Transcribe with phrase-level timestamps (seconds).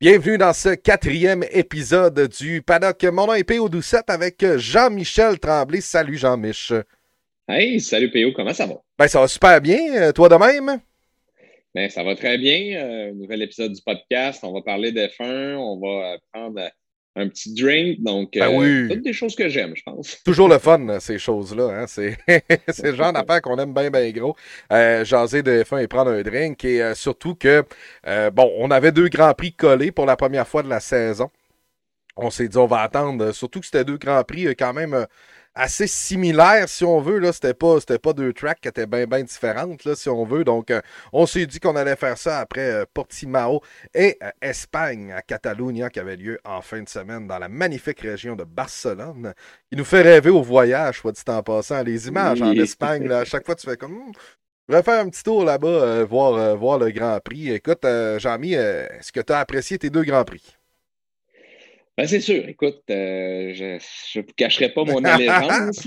[0.00, 3.00] Bienvenue dans ce quatrième épisode du Paddock.
[3.04, 3.68] Mon nom est P.O.
[3.68, 5.80] Doucette avec Jean-Michel Tremblay.
[5.80, 6.72] Salut Jean-Mich.
[7.48, 8.32] Hey, salut P.O.
[8.32, 8.74] Comment ça va?
[8.98, 10.12] Ben, ça va super bien.
[10.12, 10.80] Toi de même?
[11.74, 12.76] Ben, ça va très bien.
[12.82, 14.40] Euh, nouvel épisode du podcast.
[14.42, 15.54] On va parler de F1.
[15.56, 16.60] On va prendre
[17.16, 18.00] un petit drink.
[18.00, 18.88] Donc, ben oui.
[18.88, 20.22] toutes des choses que j'aime, je pense.
[20.24, 21.82] Toujours le fun, ces choses-là.
[21.82, 21.86] Hein?
[21.88, 22.16] C'est
[22.82, 24.36] le genre d'affaires qu'on aime bien, bien gros.
[24.72, 26.64] Euh, jaser de F1 et prendre un drink.
[26.64, 27.64] Et euh, surtout que,
[28.06, 31.30] euh, bon, on avait deux Grands Prix collés pour la première fois de la saison.
[32.16, 33.32] On s'est dit, on va attendre.
[33.32, 35.06] Surtout que c'était deux Grands Prix quand même
[35.54, 37.18] assez similaire, si on veut.
[37.18, 40.24] Là, c'était pas, c'était pas deux tracks qui étaient bien, bien différentes, là, si on
[40.24, 40.44] veut.
[40.44, 40.80] Donc, euh,
[41.12, 43.62] on s'est dit qu'on allait faire ça après euh, Portimao
[43.94, 48.00] et euh, Espagne, à Catalunya, qui avait lieu en fin de semaine dans la magnifique
[48.00, 49.34] région de Barcelone,
[49.70, 51.82] qui nous fait rêver au voyage, soit dit en passant.
[51.82, 53.92] Les images en Espagne, là, à chaque fois, tu fais comme.
[53.92, 54.12] Hmm,
[54.68, 57.50] je vais faire un petit tour là-bas, voir, voir le Grand Prix.
[57.50, 57.86] Écoute,
[58.16, 60.56] Jean-Mi, est-ce que tu as apprécié tes deux Grands Prix?
[61.96, 62.48] Ben, c'est sûr.
[62.48, 65.86] Écoute, euh, je ne vous cacherai pas mon allégeance.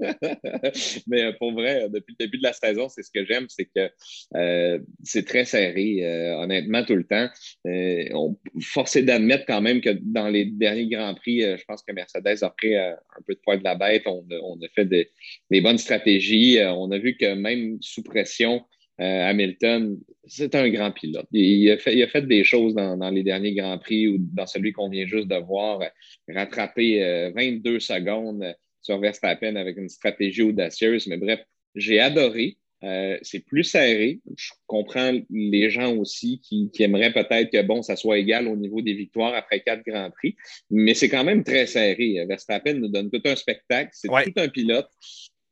[1.06, 3.64] Mais euh, pour vrai, depuis le début de la saison, c'est ce que j'aime, c'est
[3.64, 3.88] que
[4.36, 6.04] euh, c'est très serré,
[6.36, 7.28] honnêtement, tout le temps.
[7.64, 12.42] on forcé d'admettre quand même que dans les derniers Grands Prix, je pense que Mercedes
[12.42, 14.02] a pris un peu de poids de la bête.
[14.06, 15.10] On, a fait des,
[15.50, 16.58] des bonnes stratégies.
[16.60, 18.62] on a vu que même sous pression,
[19.00, 21.26] euh, Hamilton, c'est un grand pilote.
[21.32, 24.18] Il, a fait, il, a fait, des choses dans, dans, les derniers Grands Prix ou
[24.18, 25.86] dans celui qu'on vient juste de voir, euh,
[26.28, 31.08] rattraper 22 euh, secondes sur Verstappen avec une stratégie audacieuse.
[31.08, 31.40] Mais bref,
[31.74, 32.56] j'ai adoré.
[33.22, 34.20] c'est plus serré.
[34.36, 38.56] Je comprends les gens aussi qui, qui aimeraient peut-être que bon, ça soit égal au
[38.56, 40.36] niveau des victoires après quatre Grands Prix,
[40.70, 42.24] mais c'est quand même très serré.
[42.28, 43.90] Verstappen nous donne tout un spectacle.
[43.92, 44.88] C'est tout un pilote.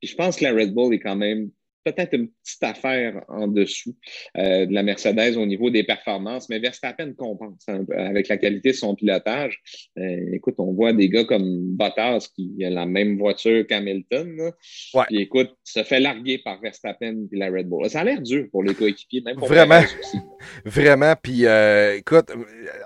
[0.01, 1.51] Puis je pense que la Red Bull est quand même
[1.85, 3.95] peut-être une petite affaire en dessous
[4.37, 7.67] euh, de la Mercedes au niveau des performances, mais Verstappen compense
[7.97, 9.61] avec la qualité de son pilotage.
[9.99, 14.53] Euh, écoute, on voit des gars comme Bottas qui a la même voiture qu'Hamilton.
[14.95, 15.05] Ouais.
[15.09, 17.89] Puis écoute, se fait larguer par Verstappen et la Red Bull.
[17.91, 19.81] Ça a l'air dur pour les coéquipiers, même pour Vraiment.
[19.81, 20.19] Aussi.
[20.65, 21.15] Vraiment.
[21.21, 22.31] Puis euh, écoute,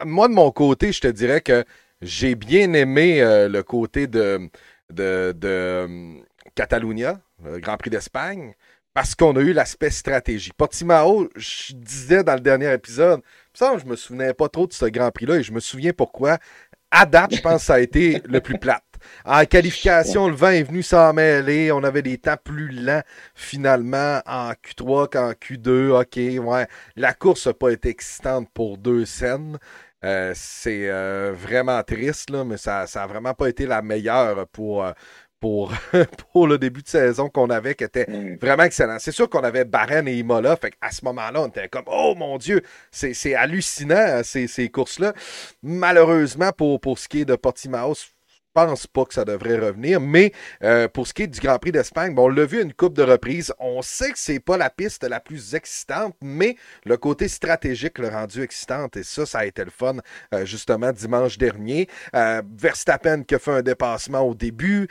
[0.05, 1.65] moi de mon côté, je te dirais que
[2.03, 4.51] j'ai bien aimé le côté de,
[4.93, 5.87] de, de
[6.55, 8.55] Catalunya, le Grand Prix d'Espagne
[8.97, 10.53] parce qu'on a eu l'aspect stratégie.
[10.57, 13.21] Portimao, je disais dans le dernier épisode,
[13.53, 16.39] ça, je me souvenais pas trop de ce Grand Prix-là et je me souviens pourquoi.
[16.91, 18.83] À date, je pense que ça a été le plus plate.
[19.27, 21.71] En qualification, le vent est venu s'en mêler.
[21.73, 23.03] On avait des temps plus lents
[23.35, 26.01] finalement en Q3 qu'en Q2.
[26.01, 26.67] OK.
[26.97, 29.59] La course n'a pas été excitante pour deux scènes.
[30.05, 34.93] Euh, c'est euh, vraiment triste, mais ça n'a vraiment pas été la meilleure pour, euh,
[35.41, 35.73] pour,
[36.33, 38.39] pour le début de saison qu'on avait, qui était mm.
[38.41, 38.99] vraiment excellent.
[38.99, 42.15] C'est sûr qu'on avait Barren et Imola, fait à ce moment-là, on était comme Oh
[42.17, 45.13] mon Dieu, c'est hallucinant ces, ces courses-là.
[45.63, 47.95] Malheureusement, pour, pour ce qui est de Portimao,
[48.56, 50.00] pense pas que ça devrait revenir.
[50.00, 50.33] Mais
[50.65, 52.94] euh, pour ce qui est du Grand Prix d'Espagne, bon, on l'a vu une coupe
[52.94, 53.53] de reprises.
[53.59, 56.56] On sait que c'est pas la piste la plus excitante, mais
[56.87, 58.97] le côté stratégique l'a rendu excitante.
[58.97, 59.97] Et ça, ça a été le fun,
[60.33, 61.87] euh, justement, dimanche dernier.
[62.15, 64.88] Euh, Verstappen qui a fait un dépassement au début.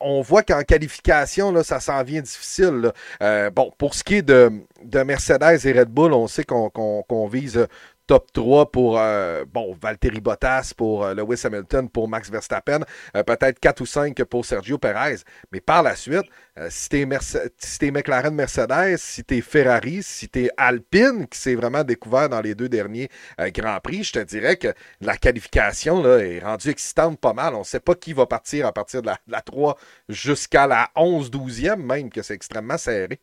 [0.00, 2.92] on voit qu'en qualification, là, ça s'en vient difficile.
[3.20, 4.50] bon, pour ce qui est de,
[4.82, 7.66] de Mercedes et Red Bull, on sait qu'on vise
[8.06, 9.44] top 3 pour euh,
[9.80, 12.80] Valtteri Bottas, pour euh, Lewis Hamilton, pour Max Verstappen,
[13.16, 15.16] euh, peut-être 4 ou 5 pour Sergio Perez.
[15.52, 16.24] Mais par la suite,
[16.68, 22.40] si t'es McLaren Mercedes, si t'es Ferrari, si t'es Alpine, qui s'est vraiment découvert dans
[22.40, 27.18] les deux derniers Grands Prix, je te dirais que la qualification là, est rendue excitante
[27.18, 27.54] pas mal.
[27.54, 29.76] On ne sait pas qui va partir à partir de la, de la 3
[30.08, 33.20] jusqu'à la 11-12e, même que c'est extrêmement serré.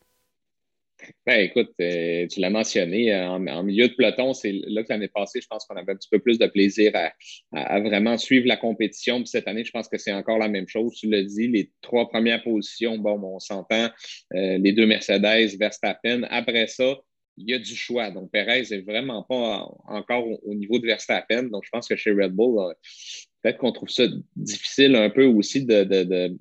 [1.25, 5.07] Ben, écoute, euh, tu l'as mentionné, euh, en, milieu de peloton, c'est là que l'année
[5.07, 6.91] passée, je pense qu'on avait un petit peu plus de plaisir
[7.53, 9.17] à, vraiment suivre la compétition.
[9.19, 10.93] Puis cette année, je pense que c'est encore la même chose.
[10.95, 13.89] Tu l'as dit, les trois premières positions, bon, on s'entend,
[14.35, 16.23] euh, les deux Mercedes, Verstappen.
[16.29, 16.97] Après ça,
[17.37, 18.11] il y a du choix.
[18.11, 21.43] Donc, Perez n'est vraiment pas encore au, niveau de Verstappen.
[21.43, 22.73] Donc, je pense que chez Red Bull,
[23.41, 24.03] peut-être qu'on trouve ça
[24.35, 26.35] difficile un peu aussi de,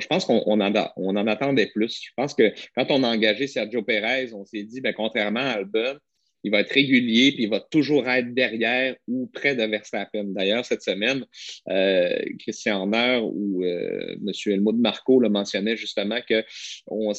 [0.00, 2.00] je pense qu'on on en, attendait plus.
[2.02, 5.50] Je pense que quand on a engagé Sergio Perez, on s'est dit, ben, contrairement à
[5.50, 5.98] Albon,
[6.44, 10.24] il va être régulier, puis il va toujours être derrière ou près de Verstappen.
[10.24, 11.24] D'ailleurs, cette semaine,
[11.68, 14.32] euh, Christian Horner ou euh, M.
[14.46, 16.44] Helmut Marco le mentionnait justement que
[16.86, 17.12] on,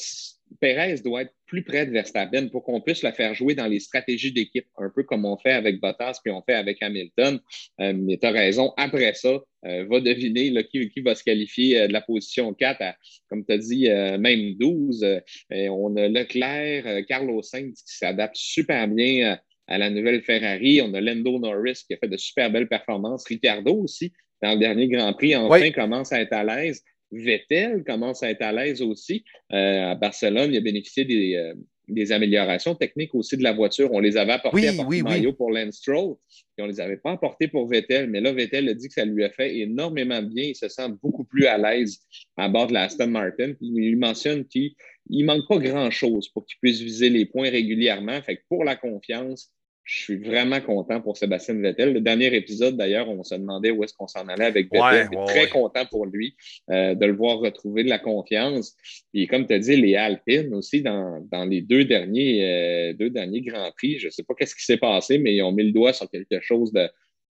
[0.58, 3.80] Perez doit être plus près de Verstappen pour qu'on puisse le faire jouer dans les
[3.80, 7.40] stratégies d'équipe, un peu comme on fait avec Bottas puis on fait avec Hamilton.
[7.80, 11.88] Euh, mais tu as raison, après ça, euh, va deviner qui, va se qualifier euh,
[11.88, 12.96] de la position 4 à,
[13.28, 15.04] comme tu as dit, même 12.
[15.50, 19.36] on a Leclerc, Carlos Sainz qui s'adapte super bien
[19.66, 20.80] à la nouvelle Ferrari.
[20.82, 23.26] On a Lando Norris qui a fait de super belles performances.
[23.26, 26.84] Ricardo aussi, dans le dernier Grand Prix, enfin commence à être à l'aise.
[27.12, 29.24] Vettel commence à être à l'aise aussi.
[29.52, 31.54] Euh, à Barcelone, il a bénéficié des, euh,
[31.88, 33.90] des, améliorations techniques aussi de la voiture.
[33.92, 36.14] On les avait apportées à oui, Mario pour Lance Stroll
[36.56, 38.08] et on ne les avait pas apportées pour Vettel.
[38.10, 40.44] Mais là, Vettel a dit que ça lui a fait énormément bien.
[40.44, 42.00] Il se sent beaucoup plus à l'aise
[42.36, 43.54] à bord de la Aston Martin.
[43.60, 44.74] Il mentionne qu'il
[45.10, 48.22] ne manque pas grand-chose pour qu'il puisse viser les points régulièrement.
[48.22, 49.52] Fait que pour la confiance,
[49.90, 51.92] je suis vraiment content pour Sébastien Vettel.
[51.92, 55.08] Le dernier épisode, d'ailleurs, on se demandait où est-ce qu'on s'en allait avec Vettel.
[55.26, 56.36] très content pour lui
[56.70, 58.76] euh, de le voir retrouver de la confiance.
[59.14, 63.10] Et comme tu as dit, les Alpines aussi, dans, dans les deux derniers, euh, deux
[63.10, 65.64] derniers Grands Prix, je ne sais pas qu'est-ce qui s'est passé, mais ils ont mis
[65.64, 66.88] le doigt sur quelque chose de,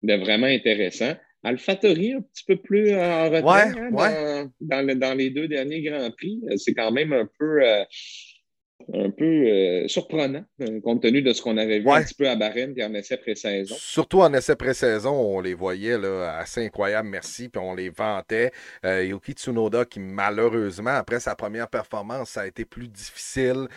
[0.04, 1.14] de vraiment intéressant.
[1.42, 6.12] AlphaTauri, un petit peu plus en retard hein, dans, dans, dans, les deux derniers Grands
[6.12, 6.40] Prix.
[6.58, 7.64] C'est quand même un peu
[8.94, 12.28] un peu euh, surprenant, euh, compte tenu de ce qu'on avait vu un petit peu
[12.28, 13.76] à Bahreïn et en essai pré-saison.
[13.78, 18.52] Surtout en essai pré-saison, on les voyait là, assez incroyables, merci, puis on les vantait.
[18.86, 23.68] Euh, Yuki Tsunoda, qui malheureusement, après sa première performance, ça a été plus difficile.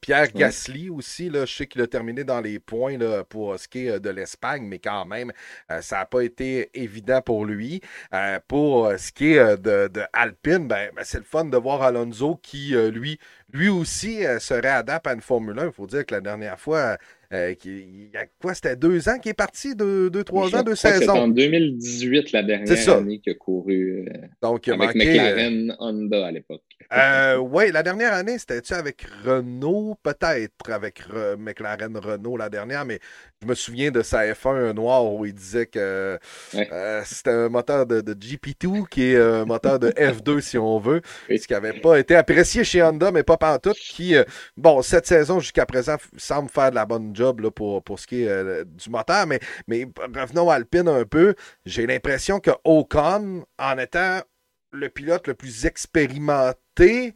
[0.00, 3.68] Pierre Gasly aussi, là, je sais qu'il a terminé dans les points là, pour ce
[3.68, 5.32] qui est de l'Espagne, mais quand même,
[5.80, 7.80] ça n'a pas été évident pour lui.
[8.48, 12.74] pour ce qui est de, Alpine, ben, ben, c'est le fun de voir Alonso qui,
[12.90, 13.18] lui,
[13.52, 15.66] lui aussi euh, se réadapte à une Formule 1.
[15.66, 16.98] Il faut dire que la dernière fois,
[17.32, 20.62] euh, il y a quoi, c'était deux ans qu'il est parti, deux, deux trois ans,
[20.62, 21.00] deux saisons.
[21.00, 26.30] C'est en 2018, la dernière année qu'il a couru euh, Donc, avec McLaren Honda à
[26.30, 26.62] l'époque.
[27.50, 29.96] oui, la dernière année, c'était-tu avec Renault?
[30.02, 31.02] Peut-être avec
[31.38, 33.00] McLaren Renault la dernière, mais
[33.42, 36.18] je me souviens de sa F1 noir où il disait que
[36.54, 41.02] euh, c'était un moteur de, GP2 qui est un moteur de F2 si on veut.
[41.28, 43.72] Ce qui n'avait pas été apprécié chez Honda, mais pas tout.
[43.72, 44.24] Qui, euh,
[44.56, 48.28] bon, cette saison jusqu'à présent semble faire de la bonne job pour ce qui est
[48.28, 49.26] euh, du moteur.
[49.26, 51.34] Mais, mais revenons à Alpine un peu.
[51.64, 54.20] J'ai l'impression que Ocon, en étant
[54.72, 57.14] le pilote le plus expérimenté,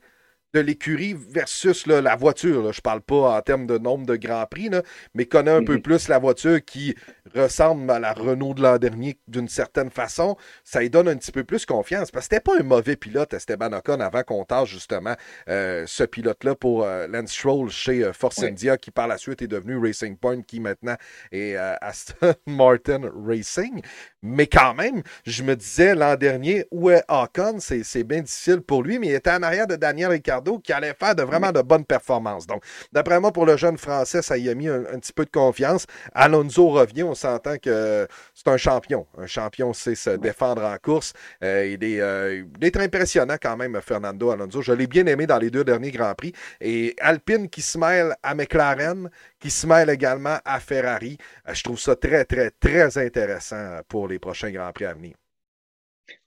[0.53, 2.73] de l'écurie versus la voiture.
[2.73, 4.71] Je Je parle pas en termes de nombre de grands prix,
[5.13, 5.83] mais connaît un peu mhm.
[5.83, 6.95] plus la voiture qui
[7.35, 10.37] ressemble à la Renault de l'an dernier d'une certaine façon.
[10.65, 12.11] Ça lui donne un petit peu plus confiance.
[12.11, 15.15] Parce que c'était pas un mauvais pilote, Esteban Ocon, avant qu'on tâche justement
[15.49, 19.43] euh, ce pilote-là pour euh, Lance Stroll chez euh, Force India, qui par la suite
[19.43, 20.97] est devenu Racing Point, qui maintenant
[21.33, 23.83] est Aston Martin Racing.
[24.23, 27.57] Mais quand même, je me disais l'an dernier, où est Ocon?
[27.59, 30.93] C'est bien difficile pour lui, mais il était en arrière de Daniel Ricciardo qui allait
[30.93, 32.47] faire de vraiment de bonnes performances.
[32.47, 32.63] Donc,
[32.93, 35.87] d'après moi, pour le jeune Français, ça y a mis un, petit peu de confiance.
[36.15, 39.07] Alonso revient, on s'entend que c'est un champion.
[39.17, 41.15] Un champion sait se défendre en course.
[41.43, 44.61] Euh, il, est, euh, il, est, très impressionnant quand même, Fernando Alonso.
[44.61, 46.33] Je l'ai bien aimé dans les deux derniers Grands Prix.
[46.61, 49.09] Et Alpine qui se mêle à McLaren,
[49.41, 51.17] qui se mêle également à Ferrari.
[51.49, 55.15] Euh, je trouve ça très, très, très intéressant pour les prochains Grands Prix à venir.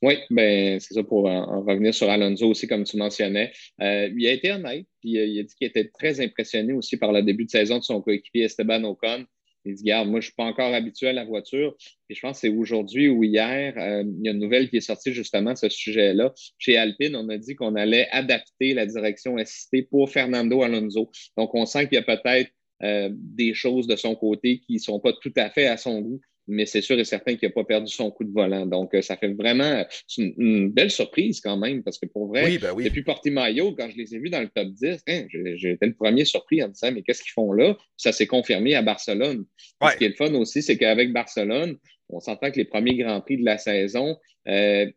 [0.01, 3.51] Oui, ben c'est ça pour en, revenir sur Alonso aussi, comme tu mentionnais.
[3.81, 6.95] Euh, il a été honnête, puis euh, il a dit qu'il était très impressionné aussi
[6.97, 9.25] par le début de saison de son coéquipier Esteban Ocon.
[9.65, 11.75] Il dit, regarde, moi, je suis pas encore habitué à la voiture.
[12.09, 14.81] Et je pense que c'est aujourd'hui ou hier, il y a une nouvelle qui est
[14.81, 16.33] sortie justement à ce sujet-là.
[16.57, 21.09] Chez Alpine, on a dit qu'on allait adapter la direction assistée pour Fernando Alonso.
[21.37, 22.51] Donc, on sent qu'il y a peut-être
[22.83, 26.01] euh, des choses de son côté qui ne sont pas tout à fait à son
[26.01, 28.65] goût, mais c'est sûr et certain qu'il n'a pas perdu son coup de volant.
[28.65, 29.85] Donc, euh, ça fait vraiment
[30.17, 34.15] une, belle surprise quand même, parce que pour vrai, ben depuis Portimayo, quand je les
[34.15, 37.23] ai vus dans le top 10, hein, j'étais le premier surpris en disant, mais qu'est-ce
[37.23, 37.77] qu'ils font là?
[37.95, 39.45] Ça s'est confirmé à Barcelone.
[39.81, 41.77] Ce qui est le fun aussi, c'est qu'avec Barcelone,
[42.09, 44.17] on s'entend que les premiers Grands Prix de la saison,
[44.47, 44.91] euh,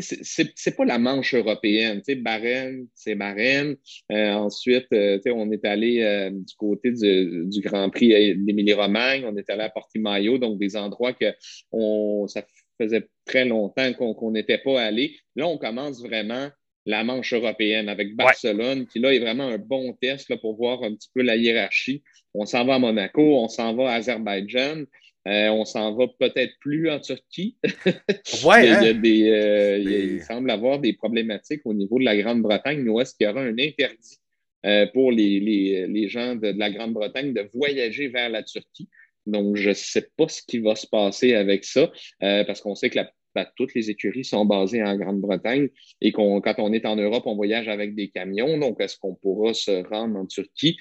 [0.00, 2.02] c'est pas la manche européenne.
[2.06, 3.76] Tu Bahreïn, c'est Bahreïn.
[4.10, 9.24] Euh, ensuite, euh, on est allé euh, du côté du, Grand Prix d'Émilie-Romagne.
[9.26, 11.34] On est allé à Portimao, donc des endroits que
[11.70, 12.44] on, ça
[12.80, 15.16] faisait très longtemps qu'on n'était pas allé.
[15.36, 16.48] Là, on commence vraiment
[16.84, 20.82] la manche européenne avec Barcelone, qui là est vraiment un bon test là, pour voir
[20.82, 22.02] un petit peu la hiérarchie.
[22.34, 24.84] On s'en va à Monaco, on s'en va à Azerbaïdjan.
[25.28, 27.56] Euh, on s'en va peut-être plus en Turquie.
[28.44, 28.94] Ouais, il, y a hein?
[28.94, 32.88] des, euh, il, semble avoir des problématiques au niveau de la Grande-Bretagne.
[32.88, 34.18] Où est-ce qu'il y aura un interdit
[34.66, 38.88] euh, pour les, les, les gens de, de la Grande-Bretagne de voyager vers la Turquie?
[39.26, 42.90] Donc, je ne sais pas ce qui va se passer avec ça, parce qu'on sait
[42.90, 45.68] que la, ben, toutes les écuries sont basées en Grande-Bretagne
[46.00, 48.58] et qu'on, quand on est en Europe, on voyage avec des camions.
[48.58, 50.76] Donc, est-ce qu'on pourra se rendre en Turquie?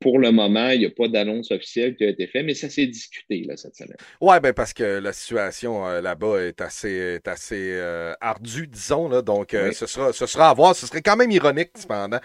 [0.00, 2.68] Pour le moment, il n'y a pas d'annonce officielle qui a été faite, mais ça
[2.68, 3.96] s'est discuté là, cette semaine.
[4.20, 9.08] Oui, ben parce que la situation euh, là-bas est assez, est assez euh, ardue, disons.
[9.08, 10.76] Là, donc, euh, ce, sera, ce sera à voir.
[10.76, 12.20] Ce serait quand même ironique, cependant,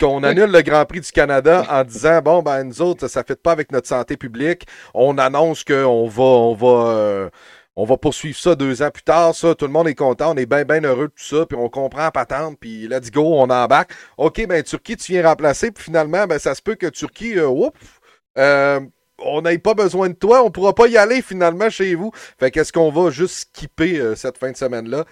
[0.00, 3.26] qu'on annule le Grand Prix du Canada en disant bon, ben nous autres, ça ne
[3.26, 4.66] fait pas avec notre santé publique.
[4.92, 6.24] On annonce qu'on va.
[6.24, 7.30] On va
[7.76, 10.36] on va poursuivre ça deux ans plus tard, ça, tout le monde est content, on
[10.36, 13.50] est bien, bien heureux de tout ça, puis on comprend patente, puis let's go, on
[13.50, 13.92] embarque.
[14.16, 17.70] OK, ben Turquie, tu viens remplacer, puis finalement, ben ça se peut que Turquie, euh,
[18.38, 18.80] euh
[19.18, 22.10] on n'ait pas besoin de toi, on pourra pas y aller finalement chez vous.
[22.38, 25.04] Fait qu'est-ce qu'on va juste skipper euh, cette fin de semaine-là?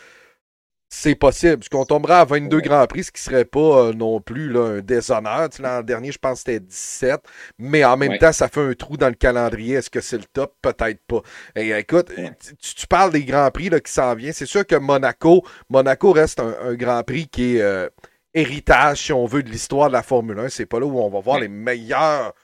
[0.95, 1.57] C'est possible.
[1.57, 4.77] Parce qu'on tombera à 22 Grands Prix, ce qui serait pas euh, non plus là,
[4.77, 5.49] un déshonneur.
[5.59, 7.19] L'an dernier, je pense que c'était 17.
[7.59, 9.77] Mais en même temps, ça fait un trou dans le calendrier.
[9.77, 10.55] Est-ce que c'est le top?
[10.61, 11.23] Peut-être pas.
[11.57, 12.13] Et, écoute,
[12.61, 14.35] tu, parles des Grands Prix là, qui s'en viennent.
[14.35, 17.89] C'est sûr que Monaco, Monaco reste un, Grand Prix qui est euh,
[18.35, 20.51] héritage, si on veut, de l'histoire de la Formule 1.
[20.51, 22.35] C'est pas là où on va voir les meilleurs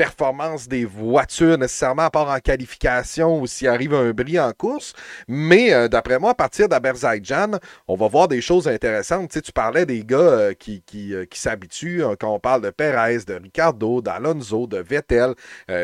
[0.00, 4.94] performance des voitures nécessairement, à part en qualification ou s'il arrive un bris en course.
[5.28, 9.28] Mais euh, d'après moi, à partir d'Aberzaïdjan, on va voir des choses intéressantes.
[9.28, 12.70] Tu, sais, tu parlais des gars euh, euh, qui s'habituent, hein, quand on parle de
[12.70, 15.34] Perez, de Ricardo, d'Alonso, de Vettel,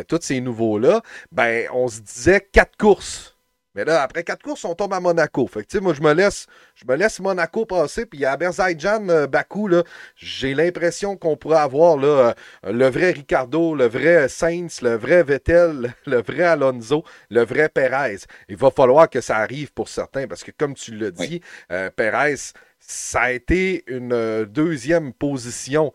[0.08, 3.35] tous ces nouveaux-là, ben on se disait quatre courses
[3.76, 5.46] mais là, après quatre courses, on tombe à Monaco.
[5.46, 8.06] Fait que, moi, je me laisse, je me laisse Monaco passer.
[8.06, 9.84] Puis à Azerbaijan, euh, Bakou, là,
[10.16, 15.22] j'ai l'impression qu'on pourrait avoir là, euh, le vrai Ricardo, le vrai Sainz, le vrai
[15.22, 18.20] Vettel, le vrai Alonso, le vrai Perez.
[18.48, 21.90] Il va falloir que ça arrive pour certains parce que, comme tu l'as dit, euh,
[21.94, 25.92] Perez, ça a été une deuxième position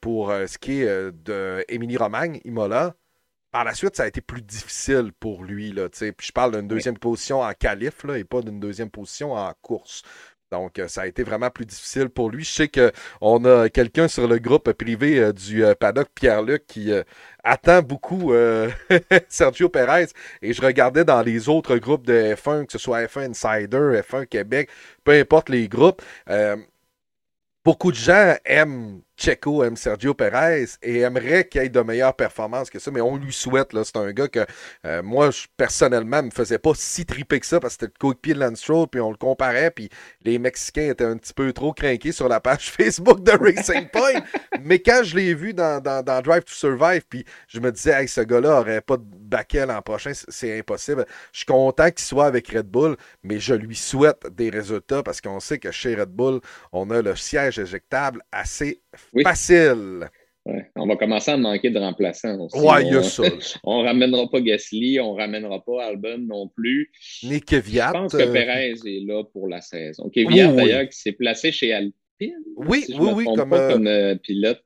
[0.00, 2.94] pour ce qui est de Émilie Romagne, Imola.
[3.50, 5.72] Par la suite, ça a été plus difficile pour lui.
[5.72, 9.32] Là, Puis je parle d'une deuxième position en qualif là, et pas d'une deuxième position
[9.32, 10.02] en course.
[10.50, 12.44] Donc, euh, ça a été vraiment plus difficile pour lui.
[12.44, 16.90] Je sais qu'on a quelqu'un sur le groupe privé euh, du euh, paddock, Pierre-Luc, qui
[17.44, 18.32] attend beaucoup
[19.28, 20.08] Sergio Perez.
[20.42, 24.26] Et je regardais dans les autres groupes de F1, que ce soit F1 Insider, F1
[24.26, 24.70] Québec,
[25.04, 26.02] peu importe les groupes.
[27.64, 32.70] beaucoup de gens aiment Checo aime Sergio Perez et aimerait qu'il ait de meilleures performances
[32.70, 33.76] que ça, mais on lui souhaite.
[33.84, 34.46] C'est un gars que
[34.86, 37.98] euh, moi, je, personnellement, me faisait pas si triper que ça parce que c'était le
[37.98, 39.88] coéquipier de Lance puis on le comparait, puis
[40.22, 44.22] les Mexicains étaient un petit peu trop craqués sur la page Facebook de Racing Point.
[44.62, 48.20] mais quand je l'ai vu dans, Drive to Survive, puis je me disais, hey, ce
[48.20, 51.06] gars-là aurait pas de baquet l'an prochain, c'est impossible.
[51.32, 55.20] Je suis content qu'il soit avec Red Bull, mais je lui souhaite des résultats parce
[55.20, 56.40] qu'on sait que chez Red Bull,
[56.72, 58.80] on a le siège éjectable assez
[59.22, 60.08] Facile.
[60.76, 62.58] On va commencer à manquer de remplaçants aussi.
[62.58, 63.22] Ouais, il y a ça.
[63.64, 66.90] on ramènera pas Gasly, on ramènera pas Albon non plus.
[67.22, 67.88] Ni Kvyat.
[67.88, 70.08] Je pense que euh, Perez est là pour la saison.
[70.08, 71.92] Kvyat, d'ailleurs, qui s'est placé chez Alpine.
[72.56, 73.24] Oui, oui, oui.
[73.24, 74.64] Comme, pas, euh, comme euh, pilote,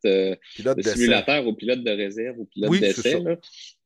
[0.54, 3.18] pilote de simulateur ou pilote de réserve ou pilote d'essai.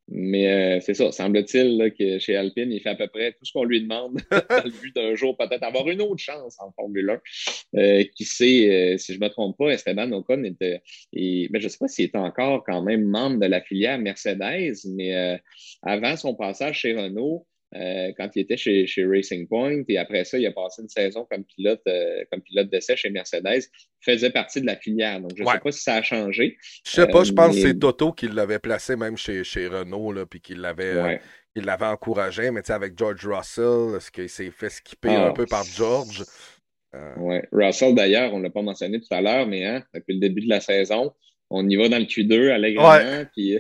[0.09, 3.53] Mais euh, c'est ça, semble-t-il que chez Alpine, il fait à peu près tout ce
[3.53, 7.21] qu'on lui demande dans le but d'un jour peut-être avoir une autre chance en Formule
[7.75, 7.79] 1.
[7.81, 10.81] Euh, qui sait, euh, si je ne me trompe pas, Esteban Ocon était.
[11.13, 13.99] Et, ben, je ne sais pas s'il est encore quand même membre de la filière
[13.99, 15.41] Mercedes, mais
[15.83, 19.82] avant son passage chez Renault, euh, quand il était chez, Racing Point.
[19.88, 23.11] Et après ça, il a passé une saison comme pilote, euh, comme pilote d'essai chez
[23.11, 23.64] Mercedes.
[24.06, 25.20] Il faisait partie de la filière.
[25.20, 26.56] Donc, je ne sais pas si ça a changé.
[26.85, 29.66] Je sais pas, je pense que c'est euh, Toto qui l'avait placé même chez, chez
[29.66, 31.20] Renault, là, puis qui l'avait.
[31.56, 35.32] l'avait encouragé, mais tu sais, avec George Russell, est-ce qu'il s'est fait skipper un ah.
[35.32, 36.25] peu par George?
[37.18, 40.20] Oui, Russell d'ailleurs, on ne l'a pas mentionné tout à l'heure, mais hein, depuis le
[40.20, 41.12] début de la saison,
[41.50, 43.25] on y va dans le Q2 allègrement.
[43.35, 43.59] Puis...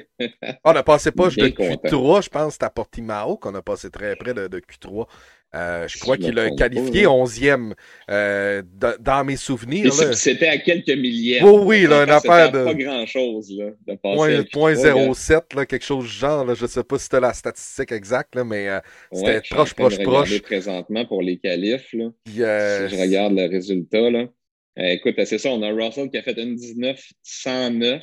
[0.64, 4.16] on a passé pas de Q3, je pense, c'était à Portimao qu'on a passé très
[4.16, 5.06] près de, Q3.
[5.54, 7.72] Euh, je crois qu'il a qualifié 11e
[8.10, 8.62] euh,
[9.00, 9.92] dans mes souvenirs.
[10.14, 11.40] C'était à quelques milliers.
[11.42, 12.64] Oui, oui, là, une affaire de.
[12.64, 13.54] Pas grand-chose,
[14.02, 14.42] passer.
[14.42, 16.44] 0.07, quelque chose du genre.
[16.44, 18.80] Là, je sais pas si c'était la statistique exacte, là, mais euh,
[19.12, 20.42] c'était proche, proche, proche.
[20.42, 21.92] présentement pour les qualifs.
[21.92, 22.10] Là.
[22.26, 24.26] si je regarde le résultat, là.
[24.78, 28.02] Euh, écoute, c'est ça, on a Russell qui a fait une 19-109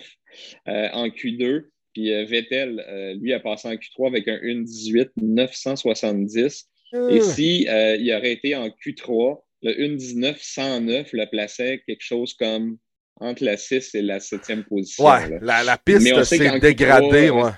[0.68, 6.64] euh, en Q2, puis euh, Vettel, lui, a passé en Q3 avec un 1-18-970.
[7.10, 12.78] Et si il aurait été en Q3, le 1-19-109 le plaçait quelque chose comme
[13.20, 15.06] entre la 6 et la 7e position.
[15.06, 17.30] Ouais, la, piste s'est dégradée.
[17.30, 17.52] ouais.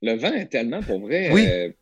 [0.00, 1.74] Le vent est tellement, pour vrai, oui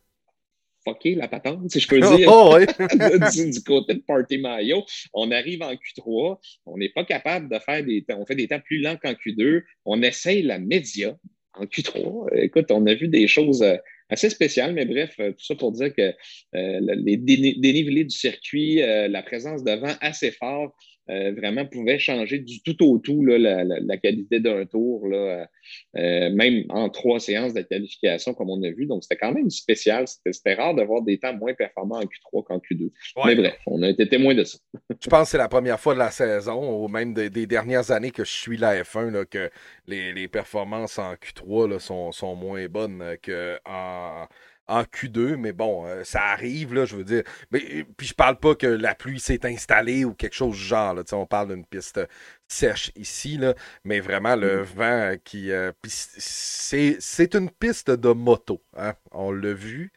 [0.86, 4.84] fucké la patente, si je peux dire, oh, du, côté de Party Mayo.
[5.12, 8.48] On arrive en Q3, on n'est pas capable de faire des temps, on fait des
[8.48, 11.16] temps plus lents qu'en Q2, on essaye la média
[11.54, 12.28] en Q3.
[12.36, 13.76] Écoute, on a vu des choses euh,
[14.08, 16.12] assez spéciales, mais bref, euh, tout ça pour dire que
[16.54, 20.74] euh, les dénivelés du circuit, la présence de vent assez fort,
[21.08, 25.48] euh, vraiment pouvait changer du tout au tout là, la, la, qualité d'un tour, là,
[25.96, 28.86] euh, même en trois séances de qualification, comme on a vu.
[28.86, 30.06] Donc, c'était quand même spécial.
[30.08, 32.90] C'était rare d'avoir des temps moins performants en Q3 qu'en Q2.
[33.24, 34.58] Mais bref, on a été témoin de ça.
[35.00, 38.10] je pense que c'est la première fois de la saison, ou même des, dernières années
[38.10, 39.50] que je suis la F1, là, que
[39.86, 44.26] les, les, performances en Q3 là, sont, sont moins bonnes qu'en
[44.68, 47.22] en Q2, mais bon, euh, ça arrive, là, je veux dire.
[47.50, 50.62] Mais, euh, puis je parle pas que la pluie s'est installée ou quelque chose du
[50.62, 52.00] genre, là, on parle d'une piste
[52.48, 53.54] sèche ici, là,
[53.84, 54.64] mais vraiment le mm.
[54.64, 55.52] vent qui...
[55.52, 59.92] Euh, c'est une piste de moto, hein, on l'a vu.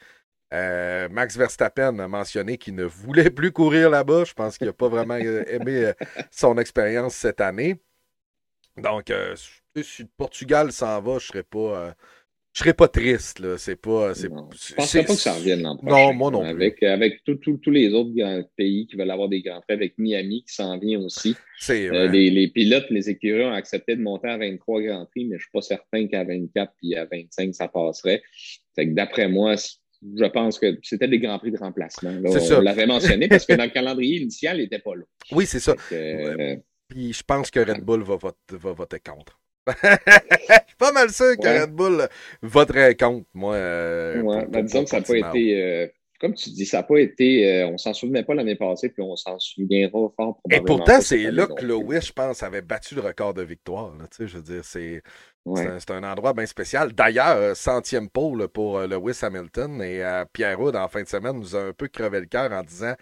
[0.51, 4.23] Max Verstappen a mentionné qu'il ne voulait plus courir là-bas.
[4.23, 5.15] Je pense qu'il n'a pas vraiment
[5.47, 5.93] aimé
[6.31, 7.79] son expérience cette année.
[8.75, 9.13] Donc,
[9.75, 11.93] si le Portugal s'en va, je ne serais pas
[12.59, 13.57] je serais pas triste, là.
[13.57, 14.11] C'est pas.
[14.13, 14.27] Je
[14.75, 15.95] penserais pas que ça revienne l'an prochain.
[15.95, 16.49] Non, moi non plus.
[16.49, 18.11] Avec, avec tous les autres
[18.57, 21.37] pays qui veulent avoir des grands prêts, avec Miami qui s'en vient aussi.
[21.69, 25.37] Euh, les, les, pilotes, les écuries ont accepté de monter à 23 grands prix, mais
[25.37, 28.21] je suis pas certain qu'à 24 puis à 25, ça passerait.
[28.75, 32.11] Fait que d'après moi, je pense que c'était des grands prix de remplacement.
[32.11, 35.03] on l'avait mentionné parce que dans le calendrier initial, il n'était pas là.
[35.31, 35.75] Oui, c'est ça.
[35.93, 36.57] Euh,
[36.89, 39.39] puis je pense que Red Bull va, va voter contre.
[39.83, 42.07] Je suis pas mal sûr que Red Bull
[42.41, 43.55] voterait contre, moi.
[43.55, 45.61] Euh, ouais, ben, disons que ça n'a pas été.
[45.61, 45.87] Euh,
[46.19, 47.61] comme tu dis, ça n'a pas été.
[47.61, 51.31] Euh, on s'en souvenait pas l'année passée, puis on s'en souviendra fort Et pourtant, c'est
[51.31, 53.95] là que Lewis, je pense, avait battu le record de victoire.
[53.97, 55.01] Là, je veux dire, c'est.
[55.55, 56.93] C'est un endroit bien spécial.
[56.93, 61.61] D'ailleurs, centième pôle pour Lewis Hamilton et Pierre Houd en fin de semaine nous a
[61.61, 62.93] un peu crevé le cœur en disant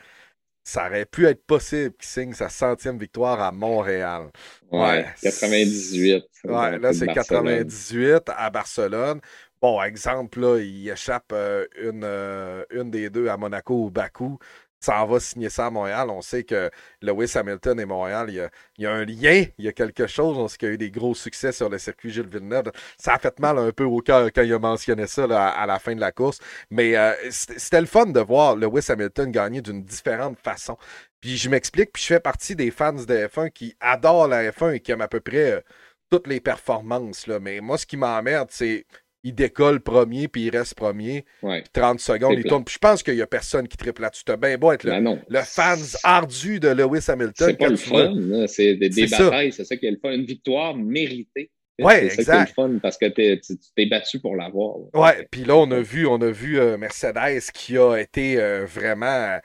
[0.68, 4.32] ça aurait pu être possible qu'il signe sa centième victoire à Montréal.
[4.70, 6.26] Ouais, 98.
[6.44, 9.22] Ouais, là, c'est 98 à Barcelone.
[9.62, 14.40] Bon, exemple, là, il échappe euh, une, euh, une des deux à Monaco ou Bakou
[14.80, 16.10] s'en va signer ça à Montréal.
[16.10, 16.70] On sait que
[17.02, 20.38] Lewis Hamilton et Montréal, il y, a, un lien, il y a quelque chose.
[20.38, 22.72] On sait qu'il y a eu des gros succès sur le circuit Gilles Villeneuve.
[22.98, 25.80] Ça a fait mal un peu au cœur quand il a mentionné ça à, la
[25.80, 26.40] fin de la course.
[26.70, 30.78] Mais euh, c'était le fun de voir Lewis Hamilton gagner d'une différente façon.
[31.22, 34.74] Puis je m'explique, puis je fais partie des fans de F1 qui adorent la F1
[34.76, 35.62] et qui aiment à peu près euh,
[36.10, 37.28] toutes les performances.
[37.28, 37.40] Là.
[37.40, 38.86] Mais moi, ce qui m'emmerde, c'est
[39.24, 41.26] il décolle premier, puis il reste premier.
[41.74, 42.64] 30 secondes, il tourne.
[42.64, 44.24] Puis je pense qu'il n'y a personne qui triple là-dessus.
[44.26, 47.48] Tu bien beau être le, ben le fan ardu de Lewis Hamilton.
[47.50, 50.12] C'est pas le fun, c'est des, batailles, c'est ça qui est le fun.
[50.12, 51.52] Une victoire méritée.
[51.80, 52.24] Oui, exact.
[52.24, 54.78] C'est le fun parce que tu t'es battu pour l'avoir.
[54.94, 58.66] Oui, puis là, on a vu, on a vu euh, Mercedes qui a été euh,
[58.66, 59.38] vraiment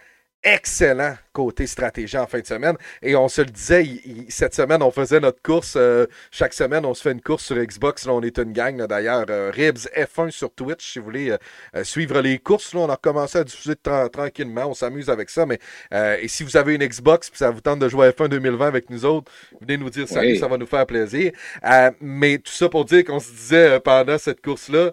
[0.43, 2.77] excellent côté stratégie en fin de semaine.
[3.01, 3.87] Et on se le disait,
[4.29, 5.75] cette semaine, on faisait notre course.
[5.77, 8.07] Euh, chaque semaine, on se fait une course sur Xbox.
[8.07, 9.25] Là, on est une gang, d'ailleurs.
[9.31, 11.37] Euh, Ribs F1 sur Twitch, si vous voulez
[11.75, 12.75] euh, suivre les courses.
[12.75, 13.77] Là, on a commencé à diffuser
[14.13, 14.67] tranquillement.
[14.67, 15.47] On s'amuse avec ça.
[15.47, 15.59] Mais
[16.21, 18.67] et si vous avez une Xbox et ça vous tente de jouer à F1 2020
[18.67, 21.33] avec nous autres, venez nous dire salut, ça va nous faire plaisir.
[22.01, 24.93] mais tout ça pour dire qu'on se disait pendant cette course-là,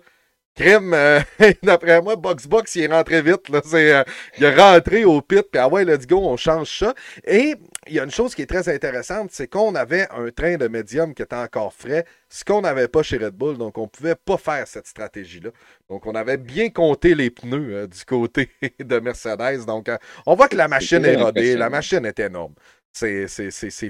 [0.56, 1.22] Crime, euh,
[1.64, 3.48] d'après moi, Box Box, il est rentré vite.
[3.50, 3.62] Là.
[3.74, 4.04] Euh,
[4.38, 6.94] il est rentré au pit, puis ah ouais, let's go, on change ça.
[7.26, 7.56] Et
[7.88, 10.68] il y a une chose qui est très intéressante, c'est qu'on avait un train de
[10.68, 13.88] médium qui était encore frais, ce qu'on n'avait pas chez Red Bull, donc on ne
[13.88, 15.52] pouvait pas faire cette stratégie-là.
[15.90, 19.66] Donc on avait bien compté les pneus euh, du côté de Mercedes.
[19.66, 19.88] Donc
[20.26, 22.54] on voit que la machine est rodée, la machine est énorme.
[22.92, 23.28] C'est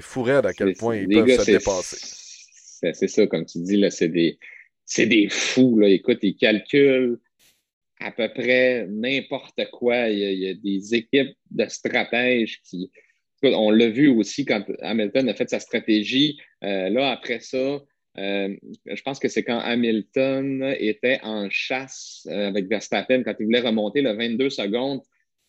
[0.00, 2.20] fou à quel point ils peuvent se dépasser.
[2.94, 4.38] C'est ça, comme tu dis, là, c'est des
[4.90, 5.78] c'est des fous.
[5.78, 5.88] Là.
[5.88, 7.18] Écoute, ils calculent
[8.00, 10.08] à peu près n'importe quoi.
[10.08, 12.90] Il y, a, des équipes de stratèges qui.
[13.42, 16.40] on l'a vu aussi quand Hamilton a fait sa stratégie.
[16.64, 17.80] Euh, là, après ça,
[18.18, 23.44] euh, je pense que c'est quand Hamilton était en chasse euh, avec Verstappen, quand il
[23.44, 25.02] voulait remonter le 22 secondes.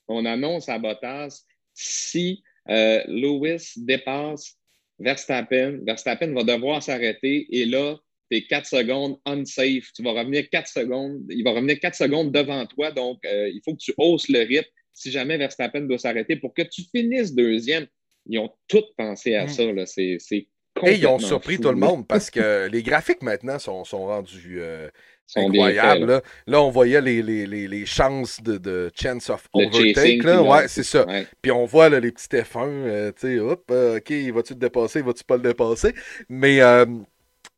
[0.08, 4.56] On annonce à Bottas si Lewis dépasse
[4.99, 7.97] Verstappen, Verstappen va devoir s'arrêter et là,
[8.31, 9.91] t'es 4 secondes unsafe.
[9.93, 11.21] Tu vas revenir 4 secondes.
[11.29, 12.91] Il va revenir 4 secondes devant toi.
[12.91, 16.53] Donc, euh, il faut que tu hausses le rythme si jamais Verstappen doit s'arrêter pour
[16.53, 17.87] que tu finisses deuxième.
[18.27, 19.49] Ils ont tous pensé à mm.
[19.49, 19.71] ça.
[19.71, 19.85] Là.
[19.85, 20.47] C'est, c'est
[20.85, 24.59] Et ils ont surpris tout le monde parce que les graphiques maintenant sont, sont rendus.
[24.59, 24.89] Euh,
[25.35, 26.21] incroyables.
[26.45, 26.61] Là.
[26.61, 30.23] on voyait les, les, les, les chances de, de, chance of overtake.
[30.23, 30.41] Là.
[30.41, 31.05] Ouais, c'est ça.
[31.41, 35.23] Puis on voit les petits F1, euh, tu sais, hop, OK, vas-tu te dépasser, vas-tu
[35.23, 35.93] pas le dépasser?
[36.27, 36.59] Mais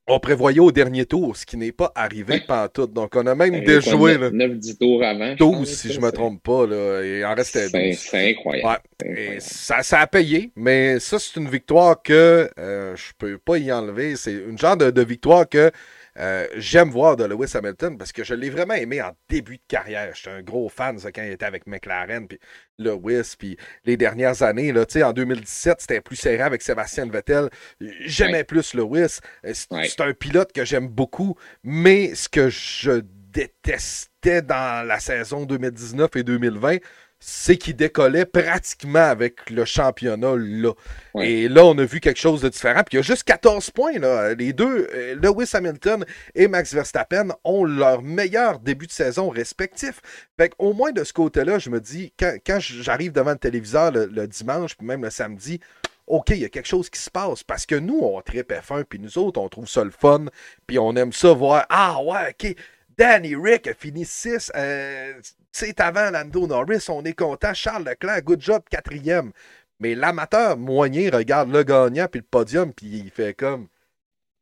[0.07, 2.87] on prévoyait au dernier tour, ce qui n'est pas arrivé pendant tout.
[2.87, 4.17] Donc, on a même déjoué.
[4.17, 5.35] 9-10 tours avant.
[5.35, 6.67] 12, si je ne me trompe pas.
[6.67, 7.97] Là, et en restait 12.
[7.97, 8.81] C'est incroyable.
[9.05, 13.57] Et ça, ça, a payé, mais ça, c'est une victoire que euh, je peux pas
[13.57, 14.17] y enlever.
[14.17, 15.71] C'est une genre de, victoire que
[16.19, 19.63] euh, j'aime voir de Lewis Hamilton parce que je l'ai vraiment aimé en début de
[19.67, 20.13] carrière.
[20.13, 22.39] J'étais un gros fan ça, quand il était avec McLaren, puis
[22.77, 24.71] Lewis, puis les dernières années.
[24.71, 27.49] Là, en 2017, c'était plus serré avec Sébastien Vettel.
[27.79, 29.19] J'aimais plus Lewis.
[29.45, 33.01] Euh, c'est un pilote que j'aime beaucoup, mais ce que je
[33.33, 36.77] détestais dans la saison 2019 et 2020,
[37.25, 40.73] c'est qu'il décollait pratiquement avec le championnat là.
[41.21, 42.83] Et là, on a vu quelque chose de différent.
[42.83, 43.97] Puis il y a juste 14 points.
[43.97, 44.33] Là.
[44.33, 46.03] Les deux, euh, Lewis Hamilton
[46.35, 50.01] et Max Verstappen, ont leur meilleur début de saison respectif.
[50.37, 54.27] Fait au moins de ce côté-là, je me dis, quand, j'arrive devant le téléviseur le,
[54.27, 55.61] dimanche, puis même le samedi,
[56.07, 57.41] OK, il y a quelque chose qui se passe.
[57.41, 60.25] Parce que nous, on tripe F1, puis nous autres, on trouve ça le fun,
[60.67, 61.65] puis on aime ça voir.
[61.69, 62.53] Ah ouais, OK,
[62.97, 64.51] Danny Rick a fini 6.
[64.55, 65.13] Euh,
[65.51, 66.85] c'est avant Lando Norris.
[66.89, 67.53] On est content.
[67.53, 69.31] Charles Leclerc, good job, quatrième.
[69.79, 73.67] Mais l'amateur moyen regarde le gagnant puis le podium, puis il fait comme.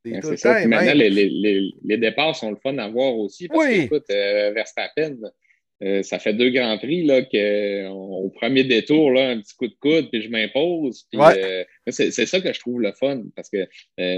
[0.04, 0.68] C'est ça.
[0.68, 3.48] maintenant, les, les, les, départs sont le fun à voir aussi.
[3.48, 3.78] Parce oui.
[3.78, 5.18] que, écoute, euh, Verstappen,
[5.84, 9.68] euh, ça fait deux grands prix là, que, au premier détour, là, un petit coup
[9.68, 11.08] de coude, puis je m'impose.
[11.14, 13.22] Euh, c'est ça que je trouve le fun.
[13.36, 13.68] Parce que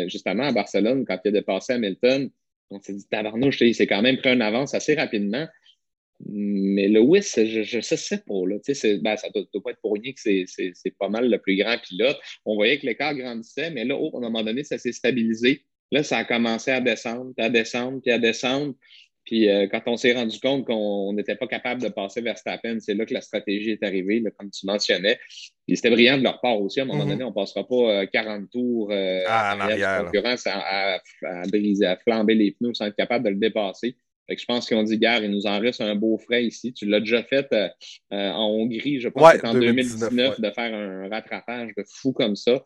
[0.08, 2.30] justement, à Barcelone, quand il a dépassé Hamilton,
[2.70, 5.48] on s'est dit, tabarnouche, c'est quand même pris une avance assez rapidement.
[6.26, 8.48] Mais Lewis, je ne sais pas.
[8.48, 8.56] Là.
[9.02, 11.78] Ben, ça ne doit, pas être pour rien que c'est pas mal le plus grand
[11.80, 12.18] pilote.
[12.46, 15.66] On voyait que l'écart grandissait, mais là, oh, à un moment donné, ça s'est stabilisé.
[15.92, 18.74] Là, ça a commencé à descendre, puis à descendre, puis à descendre.
[19.26, 22.80] Puis euh, quand on s'est rendu compte qu'on n'était pas capable de passer vers Verstappen,
[22.80, 25.18] c'est là que la stratégie est arrivée, comme tu mentionnais.
[25.66, 26.80] Puis c'était brillant de leur part aussi.
[26.80, 27.10] À un moment mm-hmm.
[27.10, 31.00] donné, on ne passera pas 40 euh, tours euh, ah, en arrière, concurrence à,
[31.48, 33.96] briser, à flamber les pneus sans être capable de le dépasser.
[34.28, 36.46] Fait que je pense qu'ils ont dit, gars, il nous en reste un beau frais
[36.46, 36.74] ici.
[36.74, 37.48] Tu l'as déjà fait
[38.12, 42.64] en Hongrie, je pense, en 2019, de faire un rattrapage de fou comme ça.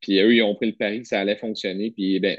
[0.00, 1.90] Puis eux, ils ont pris le pari que ça allait fonctionner.
[1.90, 2.38] Puis ben,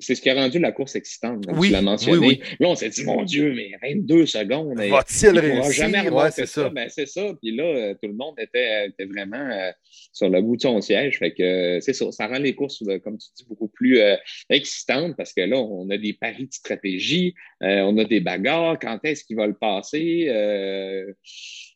[0.00, 2.40] c'est ce qui a rendu la course excitante, comme oui, tu l'as mentionné.
[2.58, 4.78] Là, on s'est dit, mon Dieu, mais 22 secondes.
[4.78, 5.72] Va-t-il réussir?
[5.72, 6.68] jamais ouais, c'est ça.
[6.70, 7.32] Ben, c'est ça.
[7.40, 9.70] Puis là, euh, tout le monde était, était vraiment euh,
[10.12, 11.18] sur le bout de son siège.
[11.18, 12.10] Fait que euh, c'est ça.
[12.12, 14.00] Ça rend les courses, comme tu dis, beaucoup plus
[14.48, 18.78] excitantes parce que là, on a des paris de stratégie, on a des bagarres.
[18.78, 20.28] Quand est-ce qu'il va le passer?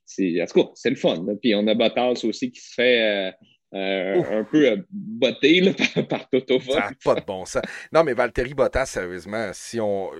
[0.06, 1.24] c'est, en tout cas, c'est le fun.
[1.40, 3.32] Puis on a Bottas aussi qui se fait
[3.74, 5.72] euh, un peu euh, botté là,
[6.08, 7.62] par, Toto Ça pas de bon sens.
[7.92, 10.10] Non, mais Valtteri Bottas, sérieusement, si on.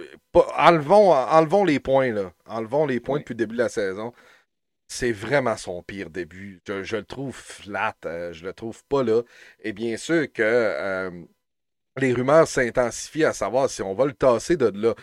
[0.56, 2.32] enlevons, enlevons les points, là.
[2.46, 4.12] Enlevons les points depuis le début de la saison.
[4.88, 6.60] C'est vraiment son pire début.
[6.66, 7.94] Je, le trouve flat.
[8.06, 9.22] Euh, je le trouve pas là.
[9.60, 11.10] Et bien sûr que
[11.96, 14.94] les rumeurs s'intensifient à savoir si on va le tasser de là.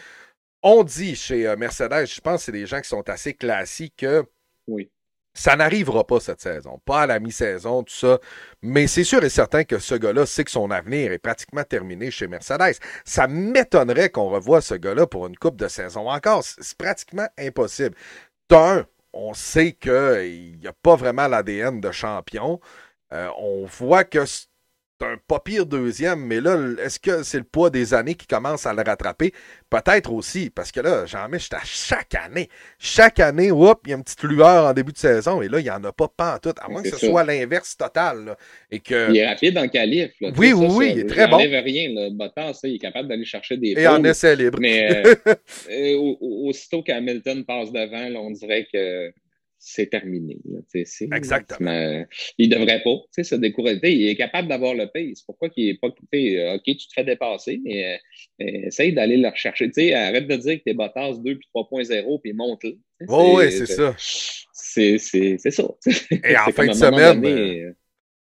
[0.61, 4.23] On dit chez Mercedes, je pense que c'est des gens qui sont assez classiques que.
[4.67, 4.91] Oui
[5.33, 8.19] ça n'arrivera pas cette saison, pas à la mi-saison, tout ça.
[8.61, 12.11] Mais c'est sûr et certain que ce gars-là sait que son avenir est pratiquement terminé
[12.11, 12.75] chez Mercedes.
[13.05, 16.43] Ça m'étonnerait qu'on revoie ce gars-là pour une coupe de saison encore.
[16.43, 17.95] C'est pratiquement impossible.
[18.49, 22.59] D'un, on sait qu'il n'y a pas vraiment l'ADN de champion.
[23.13, 24.25] Euh, on voit que
[25.03, 28.65] un pas pire deuxième, mais là, est-ce que c'est le poids des années qui commence
[28.65, 29.33] à le rattraper?
[29.69, 32.49] Peut-être aussi, parce que là, j'en mets à chaque année.
[32.79, 35.63] Chaque année, il y a une petite lueur en début de saison, et là, il
[35.63, 38.35] n'y en a pas pas en tout, à moins que ce soit l'inverse total.
[38.69, 39.11] et que...
[39.11, 40.11] Il est rapide en qualif.
[40.21, 41.39] oui, oui, oui, il est très bon.
[41.39, 41.89] Il rien.
[41.89, 44.59] Le Bottas, il est capable d'aller chercher des Et en essai libre.
[44.61, 45.35] Mais euh,
[45.69, 49.11] euh, aussitôt qu'Hamilton passe devant, on dirait que
[49.63, 50.39] c'est terminé.
[51.13, 52.03] Exactement.
[52.39, 53.93] il devrait pas se décourager.
[53.93, 55.21] Il est capable d'avoir le pace.
[55.21, 55.87] Pourquoi qu'il est pas.
[55.87, 59.69] OK, tu te fais dépasser, mais euh, essaye d'aller le rechercher.
[59.93, 62.79] arrête de dire que t'es Bottas 2 puis 3.0 puis monte-le.
[63.07, 63.95] Oh, oui, c'est ça.
[64.51, 65.63] C'est ça.
[66.11, 67.23] Et en fin de semaine.
[67.23, 67.73] Euh,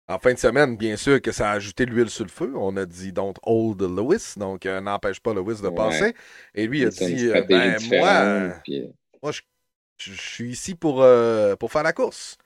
[0.09, 2.51] en fin de semaine, bien sûr que ça a ajouté l'huile sur le feu.
[2.57, 6.13] On a dit don't hold Lewis, donc euh, n'empêche pas Lewis de passer.
[6.53, 8.61] Et lui, il a dit ben, moi,
[9.23, 9.41] moi, je
[10.01, 12.37] je suis ici pour, euh, pour faire la course.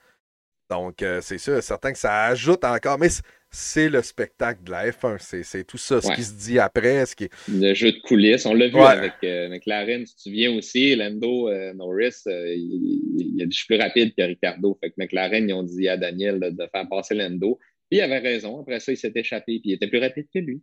[0.69, 3.09] Donc, euh, c'est sûr, certain que ça ajoute encore, mais
[3.51, 5.43] c'est le spectacle de la F1.
[5.43, 7.05] C'est tout ça, ce qui se dit après.
[7.05, 7.29] Ce qui...
[7.47, 11.51] Le jeu de coulisses, on l'a vu avec euh, McLaren, si tu viens aussi, Lando
[11.75, 14.75] Norris, il, est plus rapide que Ricardo.
[14.81, 17.59] Fait que McLaren, ils ont dit à Daniel de faire passer Lando.
[17.89, 18.61] Puis il avait raison.
[18.61, 19.59] Après ça, il s'est échappé.
[19.59, 20.61] Puis il était plus rapide que lui.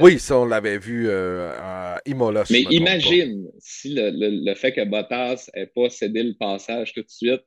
[0.00, 2.44] Oui, ça, on l'avait vu à Imola.
[2.50, 7.10] Mais imagine si le, le, fait que Bottas n'ait pas cédé le passage tout de
[7.10, 7.42] suite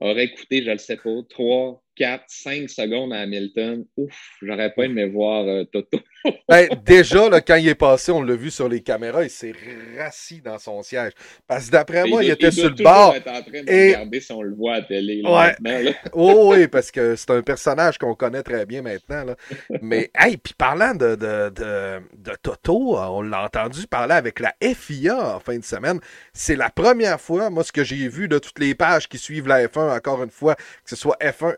[0.00, 3.84] aurait coûté, je ne le sais pas, 3, 4, 5 secondes à Hamilton.
[3.96, 6.00] Ouf, j'aurais pas aimé voir euh, Toto.
[6.48, 9.54] ben, déjà, là, quand il est passé, on l'a vu sur les caméras, il s'est
[9.98, 11.12] rassis dans son siège.
[11.46, 13.14] Parce que d'après moi, il, était sur le bord.
[13.14, 13.88] Être en train de et...
[13.88, 15.22] regarder si on le voit à télé.
[15.22, 15.94] Là, ouais.
[16.12, 19.24] oh, oui, parce que c'est un personnage qu'on connaît très bien maintenant.
[19.24, 19.36] Là.
[19.82, 24.54] Mais, hey, puis parlant de, de, de, de Toto, on l'a entendu parler avec la
[24.62, 26.00] FIA en fin de semaine.
[26.32, 29.48] C'est la première fois, moi, ce que j'ai vu de toutes les pages qui suivent
[29.48, 31.56] la F1, encore une fois, que ce soit F1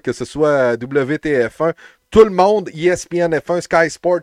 [0.00, 1.74] Que ce soit WTF1,
[2.10, 4.20] tout le monde, ESPN F1, Sky Sport,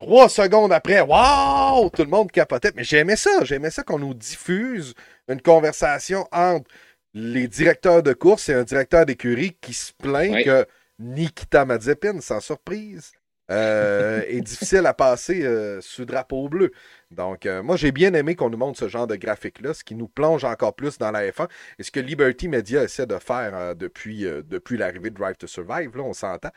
[0.00, 2.72] trois secondes après, waouh, tout le monde capotait.
[2.74, 4.94] Mais j'aimais ça, j'aimais ça qu'on nous diffuse
[5.28, 6.68] une conversation entre
[7.14, 10.66] les directeurs de course et un directeur d'écurie qui se plaint que
[10.98, 13.12] Nikita Mazepin, sans surprise,
[13.50, 16.72] euh, est difficile à passer euh, sous drapeau bleu.
[17.10, 19.94] Donc, euh, moi, j'ai bien aimé qu'on nous montre ce genre de graphique-là, ce qui
[19.94, 23.54] nous plonge encore plus dans la F1 et ce que Liberty Media essaie de faire
[23.54, 26.50] euh, depuis, euh, depuis l'arrivée de Drive to Survive, là, on s'entend.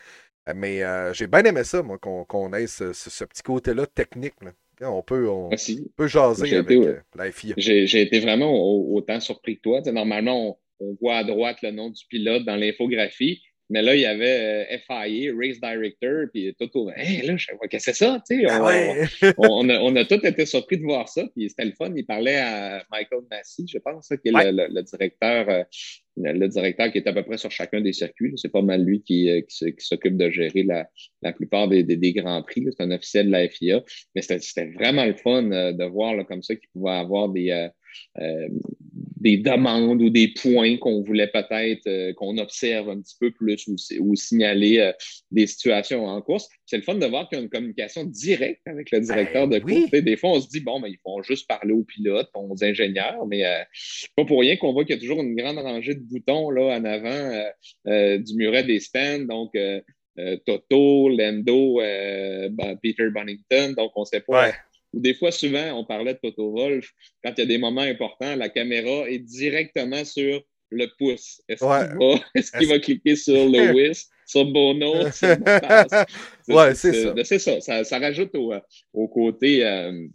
[0.55, 0.81] Mais
[1.13, 4.33] j'ai bien aimé ça, moi, qu'on ait ce, ce- ce petit côté-là technique.
[4.41, 4.51] là.
[4.91, 5.49] On peut, on
[5.95, 7.53] peut jaser avec été, la FIA.
[7.57, 9.81] J'ai été vraiment au- autant surpris que toi.
[9.91, 14.01] Normalement, on, on voit à droite le nom du pilote dans l'infographie, mais là, il
[14.01, 16.89] y avait euh, FIA, Race Director, puis Toto.
[16.95, 18.21] Hey, là, je sais pas, qu'est-ce que c'est ça?
[18.29, 18.95] Tu sais, Ah on, ouais!
[19.37, 21.91] on, on a, on a tous été surpris de voir ça, puis c'était le fun.
[21.95, 24.51] Il parlait à Michael Massey, je pense, qui est Ouais.
[24.51, 25.63] le, le- le directeur, euh,
[26.17, 28.31] le, directeur qui est à peu près sur chacun des circuits.
[28.35, 30.87] C'est pas mal lui qui, euh, qui s'occupe de gérer la,
[31.21, 32.65] la plupart des, des, des grands prix.
[32.77, 33.81] C'est un officiel de la FIA.
[34.13, 37.49] Mais c'était c'était vraiment le fun de voir là, comme ça qu'il pouvait avoir des,
[37.51, 37.69] euh,
[38.19, 38.47] euh,
[39.21, 43.67] des demandes ou des points qu'on voulait peut-être euh, qu'on observe un petit peu plus
[43.67, 44.91] ou, ou signaler euh,
[45.29, 46.49] des situations en course.
[46.65, 49.59] C'est le fun de voir qu'il y a une communication directe avec le directeur Ben
[49.59, 49.91] de course.
[49.91, 53.27] Des fois, on se dit, bon, ben, ils font juste parler aux pilotes, aux ingénieurs,
[53.27, 53.61] mais euh,
[54.15, 56.77] pas pour rien qu'on voit qu'il y a toujours une grande rangée de boutons là,
[56.77, 57.43] en avant euh,
[57.87, 59.25] euh, du muret des stands.
[59.25, 59.81] Donc, euh,
[60.45, 63.73] Toto, Lando, ben, Peter Bonington.
[63.77, 64.47] Donc, on sait pas.
[64.47, 64.53] Ouais.
[64.93, 66.89] Ou des fois, souvent, on parlait de Toto Wolf.
[67.23, 71.41] Quand il y a des moments importants, la caméra est directement sur le pouce.
[71.47, 71.87] Est-ce Ouais.
[71.87, 75.27] qu'il va, est-ce qu'il va cliquer sur Lewis, sur Bono, sur?
[76.47, 77.13] Ouais, c'est ça.
[77.23, 77.61] C'est ça.
[77.61, 77.83] ça.
[77.83, 78.53] ça rajoute au,
[78.93, 80.07] au côté euh,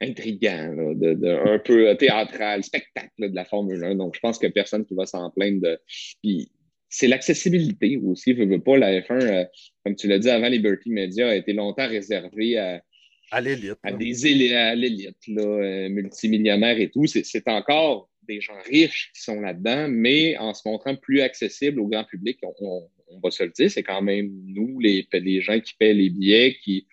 [0.00, 3.96] intriguant, là, de, de, un peu théâtral, spectacle là, de la Formule 1.
[3.96, 5.78] Donc, je pense que personne qui va s'en plaindre de.
[6.22, 6.50] Puis,
[6.88, 8.34] c'est l'accessibilité aussi.
[8.34, 9.44] Je veux pas, la F1, euh,
[9.84, 12.82] comme tu l'as dit avant, Liberty Media a été longtemps réservée à,
[13.30, 13.76] À l'élite.
[13.82, 17.06] à l'élite, là, euh, multimillionnaires et tout.
[17.06, 21.86] C'est encore des gens riches qui sont là-dedans, mais en se montrant plus accessible au
[21.88, 25.40] grand public, on, on- on va se le dire, c'est quand même nous, les, les
[25.40, 26.86] gens qui paient les billets, qui,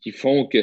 [0.00, 0.62] qui font que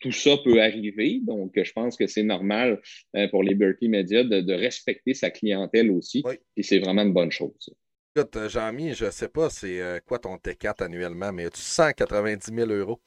[0.00, 1.20] tout ça peut arriver.
[1.22, 2.80] Donc, je pense que c'est normal
[3.16, 6.22] euh, pour Liberty Media de, de respecter sa clientèle aussi.
[6.24, 6.34] Oui.
[6.56, 7.70] Et c'est vraiment une bonne chose.
[8.16, 12.52] Écoute, euh, Jean-Mi, je sais pas c'est euh, quoi ton T4 annuellement, mais as-tu 190
[12.54, 13.00] 000 euros?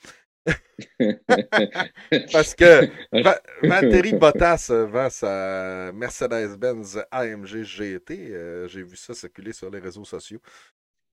[2.31, 2.85] Parce que
[3.17, 8.17] Va- Valtteri Bottas euh, vend sa Mercedes-Benz AMG GT.
[8.31, 10.39] euh, J'ai vu ça circuler sur les réseaux sociaux.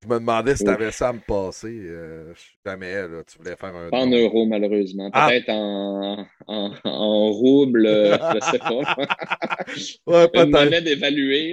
[0.03, 1.69] Je me demandais si tu avais ça à me passer.
[1.69, 2.35] euh,
[2.67, 3.89] jamais, là, tu voulais faire un.
[3.89, 5.11] Pas en euros, malheureusement.
[5.13, 5.29] Ah.
[5.29, 8.97] Peut-être en, en, en rouble, euh, je sais pas.
[10.07, 10.51] Ouais, Une peut-être.
[10.51, 10.81] monnaie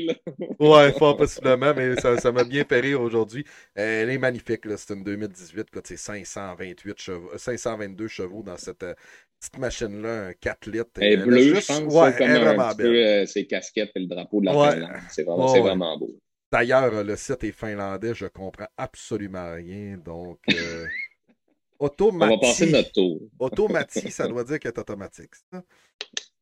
[0.07, 0.13] là.
[0.59, 3.45] Ouais, fort possiblement, mais ça ça m'a bien fait rire aujourd'hui.
[3.77, 4.75] Euh, Elle est magnifique, là.
[4.77, 8.93] C'est une 2018, là, c'est 528 chevaux, euh, 522 chevaux dans cette euh,
[9.39, 10.89] petite machine-là, un 4 litres.
[10.99, 12.87] Elle est bleue, je pense, Ouais, ça, comme elle est un petit belle.
[12.87, 14.69] peu euh, ses casquettes et le drapeau de la Ouais.
[15.09, 15.61] C'est vraiment, c'est ouais.
[15.61, 16.09] vraiment beau.
[16.51, 19.97] D'ailleurs, le site est finlandais, je comprends absolument rien.
[19.97, 20.87] Donc, euh,
[21.79, 22.35] On Automati.
[22.35, 23.21] va passer notre tour.
[23.39, 25.33] Automati, ça doit dire qu'elle est automatique.
[25.51, 25.63] ça.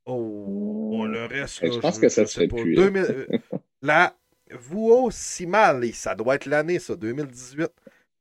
[0.05, 3.27] Oh, oh, le reste, Je pense que ça se fait plus, 2000, euh,
[3.81, 4.15] la
[4.49, 7.69] Vuo Simali, ça doit être l'année, ça, 2018.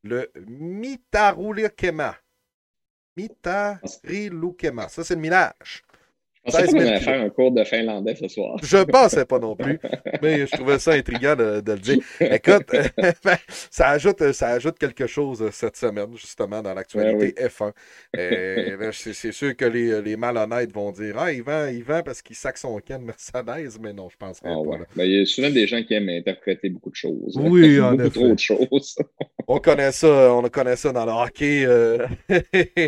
[0.03, 2.17] Le Mitarulukema.
[3.17, 4.89] Mitarilukema.
[4.89, 5.85] Ça, c'est le minage.
[6.47, 8.57] Je pensais 16 qu'on 000 allait faire un cours de finlandais ce soir.
[8.63, 9.79] Je pensais pas non plus,
[10.23, 11.99] mais je trouvais ça intriguant de, de le dire.
[12.21, 12.67] Écoute,
[13.25, 13.37] ben,
[13.71, 17.73] ça, ajoute, ça ajoute quelque chose euh, cette semaine, justement, dans l'actualité F1.
[18.17, 22.03] Euh, ben, c'est sûr que les, les malhonnêtes vont dire Ah, il vend, il vend
[22.03, 24.57] parce qu'il sac son de Mercedes, mais non, je pense Ah pas.
[24.57, 24.79] ouais.
[24.95, 27.37] Ben, il y a souvent des gens qui aiment interpréter beaucoup de choses.
[27.37, 28.11] Oui, en beaucoup effet.
[28.11, 28.97] trop de choses.
[29.49, 32.05] On connaît ça, on connaît ça dans le hockey, euh,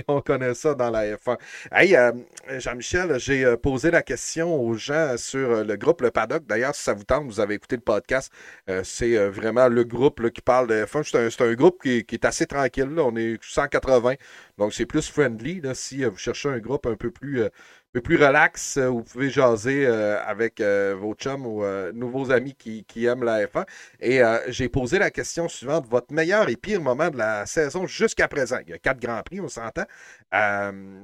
[0.09, 1.37] on connaît ça dans la F1.
[1.71, 2.11] Hey, euh,
[2.59, 6.44] Jean-Michel, j'ai euh, posé la question aux gens sur euh, le groupe Le Paddock.
[6.46, 8.32] D'ailleurs, si ça vous tente, vous avez écouté le podcast,
[8.68, 11.30] euh, c'est vraiment le groupe qui parle de F1.
[11.30, 12.88] C'est un, un groupe qui, qui est assez tranquille.
[12.98, 14.14] On est 180,
[14.58, 15.62] donc c'est plus friendly.
[15.74, 17.48] Si vous cherchez un groupe un peu plus, euh,
[17.92, 18.78] peu plus relax.
[18.78, 23.64] Vous pouvez jaser avec vos chums ou nouveaux amis qui, qui, aiment la F1.
[24.00, 28.28] Et j'ai posé la question suivante votre meilleur et pire moment de la saison jusqu'à
[28.28, 28.58] présent?
[28.66, 29.87] Il y a quatre grands prix, on s'entend.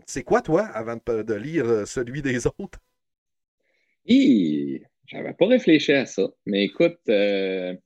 [0.07, 2.81] C'est quoi, toi, avant de, lire celui des autres
[5.07, 6.29] J'avais pas réfléchi à ça.
[6.47, 7.77] Mais écoute, je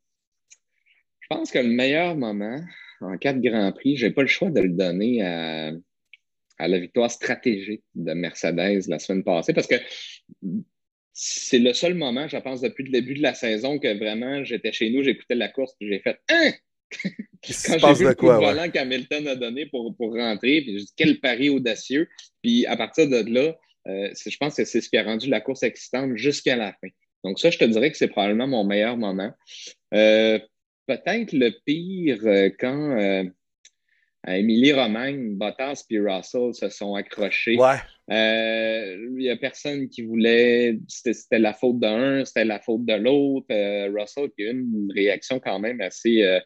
[1.29, 2.59] pense que le meilleur moment,
[3.01, 5.73] en quatre Grands Prix, j'ai pas le choix de le donner à,
[6.61, 9.77] la victoire stratégique de Mercedes la semaine passée parce que
[11.13, 14.73] c'est le seul moment, je pense, depuis le début de la saison que vraiment j'étais
[14.73, 16.53] chez nous, j'écoutais la course et j'ai fait Hein!
[17.67, 20.93] Quand j'ai vu le coup de volant qu'Hamilton a donné pour, pour rentrer, puis dit
[20.97, 22.09] quel pari audacieux.
[22.43, 23.57] Puis à partir de là,
[23.89, 26.89] euh, je pense que c'est ce qui a rendu la course excitante jusqu'à la fin.
[27.25, 29.33] Donc ça, je te dirais que c'est probablement mon meilleur moment.
[29.95, 30.39] Euh,
[30.87, 33.25] peut-être le pire euh, quand euh,
[34.27, 37.57] Émilie Romagne, Bottas et Russell se sont accrochés.
[38.11, 40.79] Il n'y a personne qui voulait.
[40.89, 43.47] C'était la faute d'un, c'était la faute de l'autre.
[43.95, 46.41] Russell qui a eu une réaction quand même assez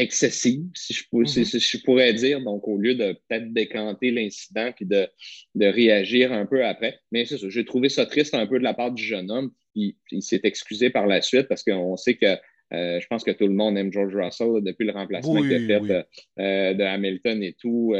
[0.00, 1.44] excessive, si je, mm-hmm.
[1.44, 2.40] si, je, pourrais dire.
[2.40, 5.08] Donc, au lieu de peut-être décanter l'incident puis de,
[5.54, 6.98] de réagir un peu après.
[7.12, 9.52] Mais c'est ça, j'ai trouvé ça triste un peu de la part du jeune homme.
[9.74, 12.36] il s'est excusé par la suite parce qu'on sait que
[12.72, 15.80] euh, je pense que tout le monde aime George Russell depuis le remplacement qu'il a
[15.80, 16.02] fait euh,
[16.38, 17.94] euh, de Hamilton et tout.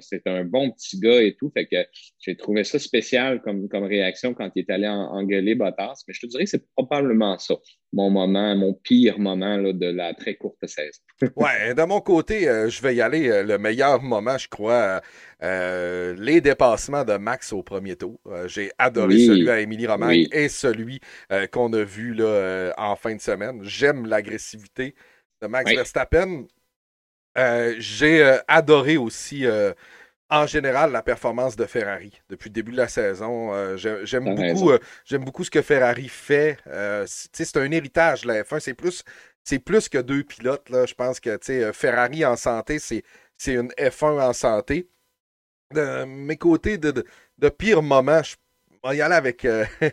[0.00, 1.50] c'est un, bon petit gars et tout.
[1.50, 1.76] Fait que
[2.18, 6.02] j'ai trouvé ça spécial comme, comme réaction quand il est allé en, engueuler Bottas.
[6.08, 7.56] Mais je te dirais que c'est probablement ça,
[7.92, 11.00] mon moment, mon pire moment là, de la très courte saison.
[11.36, 13.42] ouais, de mon côté, je vais y aller.
[13.42, 15.02] le meilleur moment, je crois,
[15.42, 18.18] euh, les dépassements de Max au premier tour.
[18.26, 22.96] Euh, j'ai adoré celui à Émilie Romagne et celui euh, qu'on a vu là, en
[22.96, 23.62] fin de semaine.
[23.62, 24.94] J'aime l'agressivité
[25.42, 26.46] de Max Verstappen.
[27.78, 29.44] J'ai adoré aussi
[30.30, 33.76] en général la performance de Ferrari depuis le début de la saison.
[33.76, 36.56] j'aime beaucoup, ce que Ferrari fait.
[37.06, 38.60] c'est un héritage la F1.
[38.60, 39.04] C'est plus,
[39.44, 40.70] c'est plus que deux pilotes.
[40.70, 40.86] Là.
[40.86, 41.38] Je pense que
[41.74, 43.02] Ferrari en santé, c'est,
[43.36, 44.88] c'est une F1 en santé
[45.72, 47.04] de mes côtés de,
[47.38, 48.36] de, pire moment, je
[48.84, 49.64] vais y aller avec euh,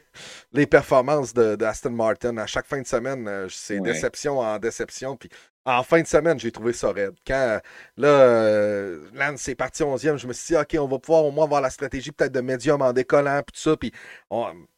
[0.54, 2.38] les performances d'Aston Martin.
[2.38, 5.18] À chaque fin de semaine, euh, c'est déception en déception.
[5.18, 5.30] Puis
[5.66, 7.16] en fin de semaine, j'ai trouvé ça raide.
[7.26, 7.60] Quand
[7.98, 11.32] là, euh, Lance est parti 11e, je me suis dit, OK, on va pouvoir au
[11.32, 13.78] moins avoir la stratégie peut-être de médium en décollant, puis tout ça.
[13.78, 13.92] Puis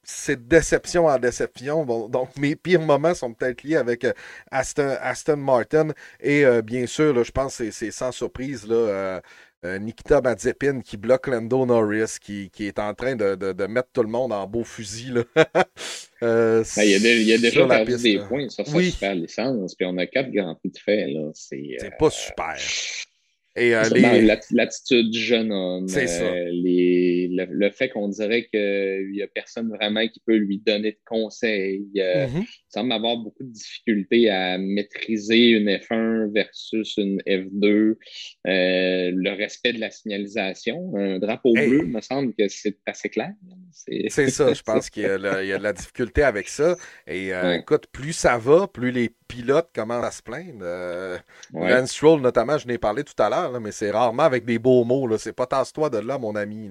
[0.03, 1.85] c'est déception en déception.
[2.07, 4.05] donc mes pires moments sont peut-être liés avec
[4.51, 5.87] Aston, Aston, Martin.
[6.19, 8.67] Et bien sûr, je pense que c'est sans surprise.
[8.67, 9.21] Là,
[9.65, 13.89] euh, Nikita Mazepin qui bloque Lando Norris, qui, qui est en train de, de, mettre
[13.91, 15.11] tout le monde en beau fusil.
[15.11, 15.23] Là.
[16.23, 19.97] euh, ben, il, y a déjà perdu des points sur sa super licence, puis on
[19.97, 21.07] a quatre grands prix de fait.
[21.33, 22.55] C'est euh, pas super.
[23.57, 23.83] Et euh,
[24.51, 30.05] L'attitude du jeune homme, euh, les, le, fait qu'on dirait qu'il n'y a personne vraiment
[30.07, 31.87] qui peut lui donner de conseils.
[31.97, 32.41] Euh, mm-hmm.
[32.41, 37.95] Il semble avoir beaucoup de difficultés à maîtriser une F1 versus une F2.
[38.43, 43.31] le respect de la signalisation, un drapeau bleu, me semble que c'est assez clair.
[43.71, 46.75] C'est ça, je pense qu'il y, a de la difficulté avec ça.
[47.07, 50.61] Et écoute, plus ça va, plus les pilotes commencent à se plaindre.
[50.61, 51.17] Euh,
[51.53, 54.83] Lance Stroll, notamment, je n'ai parlé tout à l'heure, mais c'est rarement avec des beaux
[54.83, 55.17] mots.
[55.17, 56.69] C'est pas tasse-toi de là, mon ami.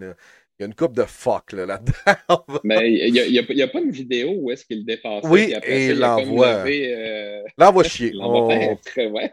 [0.58, 2.44] Il y a une coupe de fuck là-dedans.
[2.64, 5.24] mais il n'y a, pas une vidéo où est-ce qu'il dépasse.
[5.24, 6.64] Oui, et il l'envoie.
[6.66, 7.42] Euh...
[7.58, 8.12] L'envoie chier.
[8.20, 8.48] On...
[8.96, 9.32] Ouais.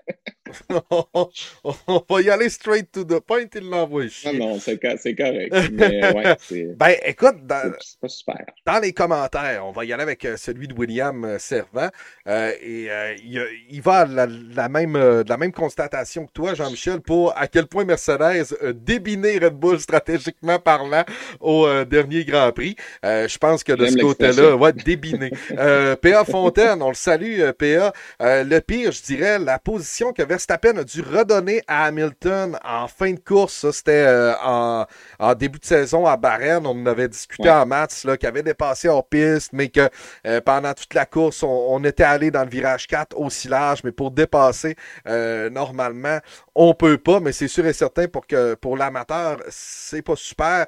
[1.87, 4.37] On va y aller straight to the point, il l'envoie chier.
[4.37, 5.53] Non, non, c'est correct.
[5.71, 6.13] Mais,
[6.51, 8.45] ouais, ben, écoute, dans, pas super.
[8.65, 11.89] dans les commentaires, on va y aller avec euh, celui de William euh, Servant.
[12.27, 12.89] Euh, et
[13.23, 17.47] il, il, va à la, la même, la même constatation que toi, Jean-Michel, pour à
[17.47, 21.03] quel point Mercedes a débiné Red Bull stratégiquement parlant
[21.39, 22.75] au dernier Grand Prix.
[23.03, 25.31] je pense que de ce côté-là, ouais, débiné.
[25.49, 27.93] PA Fontaine, on le salue, PA.
[28.19, 33.11] le pire, je dirais, la position que Verstappen a dû redonner à Hamilton en fin
[33.13, 33.53] de course.
[33.53, 36.65] Ça, c'était euh, en, début de saison à Bahreïn.
[36.65, 39.87] On en avait discuté en maths, là, qui avait dépassé hors piste, mais que
[40.25, 43.91] euh, pendant toute la course, on, était allé dans le virage 4 aussi large, mais
[43.91, 44.75] pour dépasser
[45.07, 46.19] euh, normalement,
[46.55, 50.65] on peut pas, mais c'est sûr et certain pour que pour l'amateur, c'est pas super.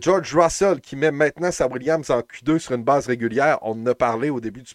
[0.00, 3.86] George Russell qui met maintenant sa Williams en Q2 sur une base régulière, on en
[3.86, 4.74] a parlé au début du,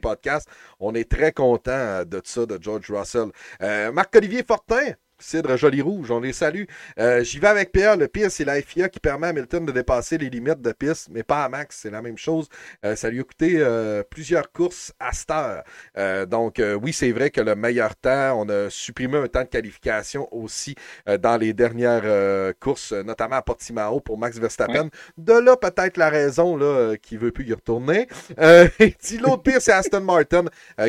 [0.00, 0.48] podcast.
[0.80, 3.30] On est très content de ça de George Russell.
[3.62, 4.92] Euh, Marc-Olivier Fortin,
[5.22, 6.64] Cidre Joli Rouge, on les salue.
[6.98, 7.96] Euh, j'y vais avec Pierre.
[7.96, 11.08] Le pire, c'est la FIA qui permet à Hamilton de dépasser les limites de piste,
[11.10, 11.78] mais pas à Max.
[11.82, 12.48] C'est la même chose.
[12.84, 16.26] Euh, ça lui a coûté euh, plusieurs courses à cette heure.
[16.26, 20.28] donc, oui, c'est vrai que le meilleur temps, on a supprimé un temps de qualification
[20.34, 20.74] aussi
[21.06, 24.88] dans les dernières courses, notamment à Portimao pour Max Verstappen.
[25.16, 28.08] De là, peut-être la raison là, qui veut plus y retourner.
[28.38, 30.44] et l'autre pire, c'est Aston Martin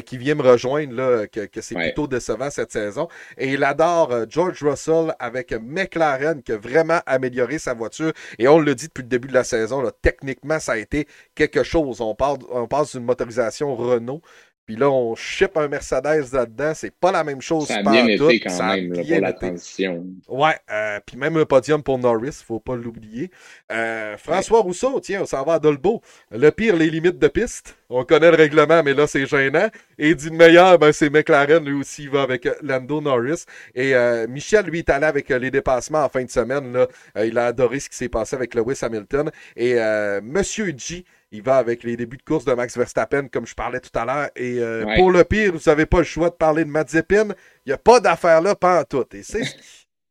[0.05, 3.07] qui vient me rejoindre, là, que, que c'est plutôt décevant cette saison.
[3.37, 8.13] Et il adore George Russell avec McLaren qui a vraiment amélioré sa voiture.
[8.39, 11.63] Et on le dit depuis le début de la saison, techniquement, ça a été quelque
[11.63, 12.01] chose.
[12.01, 14.21] On, parle, on passe d'une motorisation Renault.
[14.65, 16.71] Puis là, on ship un Mercedes là-dedans.
[16.73, 17.67] C'est pas la même chose.
[17.67, 20.05] Ça a bien été quand même pour la transition.
[20.29, 23.29] Ouais, euh, puis même un podium pour Norris, faut pas l'oublier.
[23.71, 26.01] Euh, François Rousseau, tiens, on s'en va à Dolbeau.
[26.31, 27.75] Le pire, les limites de piste.
[27.89, 29.67] On connaît le règlement, mais là, c'est gênant.
[29.97, 33.43] Et dit le meilleur, ben, c'est McLaren, lui aussi, il va avec euh, Lando Norris.
[33.75, 33.93] Et
[34.29, 36.71] Michel, lui, est allé avec les dépassements en fin de semaine.
[36.71, 36.87] Là.
[37.23, 39.29] il a adoré ce qui s'est passé avec Lewis Hamilton.
[39.57, 39.75] Et
[40.21, 41.03] Monsieur G,
[41.33, 44.05] il va avec les débuts de course de Max Verstappen, comme je parlais tout à
[44.05, 44.29] l'heure.
[44.35, 47.29] Et euh, pour le pire, vous n'avez pas le choix de parler de Mazepin.
[47.65, 49.05] Il n'y a pas d'affaire là, pas en tout.
[49.13, 49.61] Et c'est ce qui.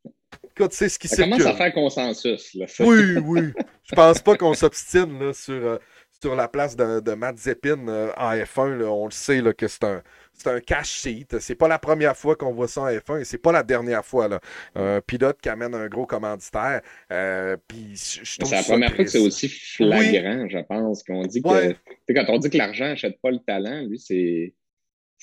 [0.54, 2.54] Écoute, c'est ce qui Ça commence à faire consensus.
[2.54, 2.66] Là.
[2.80, 3.52] Oui, oui.
[3.84, 5.78] Je pense pas qu'on s'obstine sur, euh,
[6.20, 8.82] sur la place de, de Mazepin euh, en F1.
[8.82, 10.02] On le sait là, que c'est un
[10.32, 11.26] c'est un cash sheet.
[11.40, 14.04] C'est pas la première fois qu'on voit ça en F1 et c'est pas la dernière
[14.04, 14.28] fois.
[14.28, 14.40] Là.
[14.74, 16.80] Un pilote qui amène un gros commanditaire.
[17.10, 17.56] Euh,
[17.94, 21.74] c'est la première fois que c'est aussi flagrant, je pense, qu'on dit que.
[22.12, 24.54] Quand on dit que l'argent n'achète pas le talent, lui, c'est.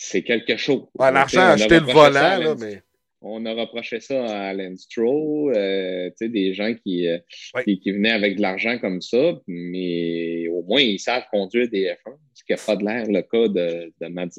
[0.01, 0.86] C'est quelque chose.
[0.97, 2.82] l'argent a acheté le volant, là, mais
[3.22, 7.17] on a reproché ça à Alan Stroh, euh, des gens qui, euh,
[7.65, 11.86] qui, qui, venaient avec de l'argent comme ça, mais au moins ils savent conduire des
[11.86, 14.32] F1, ce qui n'a pas de l'air le cas de, de Matt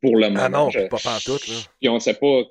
[0.00, 0.40] pour le moment.
[0.40, 1.32] Ah non, pas pas tout.
[1.32, 1.54] Là.
[1.80, 2.42] Puis on ne sait pas,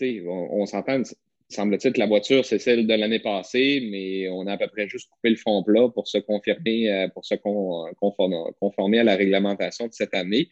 [0.00, 1.02] on, on s'entend,
[1.50, 4.88] semble-t-il que la voiture, c'est celle de l'année passée, mais on a à peu près
[4.88, 9.86] juste coupé le fond plat pour se confirmer, euh, pour se conformer à la réglementation
[9.86, 10.48] de cette année.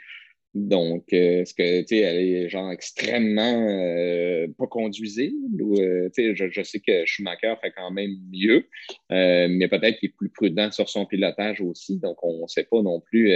[0.54, 5.32] Donc, euh, est-ce que, tu sais, elle est genre extrêmement euh, pas conduisée?
[5.60, 8.66] Ou, euh, tu sais, je, je, sais que Schumacher fait quand même mieux,
[9.10, 11.98] mais peut-être qu'il est plus prudent sur son pilotage aussi.
[12.00, 13.32] Donc, on ne sait pas non plus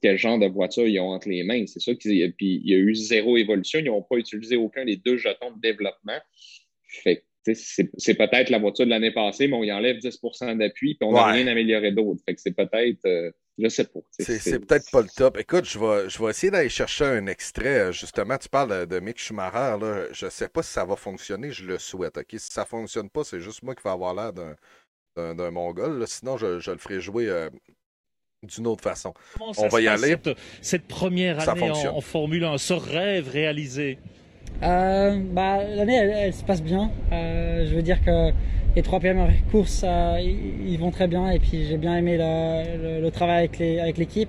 [0.00, 1.66] quel genre de voiture ils ont entre les mains.
[1.66, 3.78] C'est ça qu'il puis il y a eu zéro évolution.
[3.78, 6.18] Ils n'ont pas utilisé aucun des deux jetons de développement.
[6.88, 7.22] Fait
[7.54, 11.12] c'est peut-être la voiture de l'année passée, mais on y enlève 10% d'appui, puis on
[11.12, 12.20] n'a rien amélioré d'autre.
[12.26, 14.00] Fait que c'est peut-être je sais pas.
[14.18, 15.38] C'est peut-être pas le top.
[15.38, 17.92] Écoute, je vais, je vais essayer d'aller chercher un extrait.
[17.92, 19.76] Justement, tu parles de, Mick Schumacher.
[19.80, 20.06] Là.
[20.12, 21.50] Je sais pas si ça va fonctionner.
[21.50, 22.18] Je le souhaite.
[22.18, 26.04] Ok, Si ça fonctionne pas, c'est juste moi qui vais avoir l'air d'un mongol.
[26.06, 27.48] Sinon, je, je, le ferai jouer euh,
[28.42, 29.14] d'une autre façon.
[29.40, 30.16] On va y aller.
[30.60, 33.98] Cette, première année en, Formule 1, ce rêve réalisé?
[34.62, 36.90] Euh, bah, L'année, elle, se passe bien.
[37.12, 38.30] Euh, je veux dire que
[38.76, 41.30] les trois premières courses, euh, ils, vont très bien.
[41.30, 43.48] Et puis, j'ai bien aimé le, travail
[43.80, 44.28] avec l'équipe.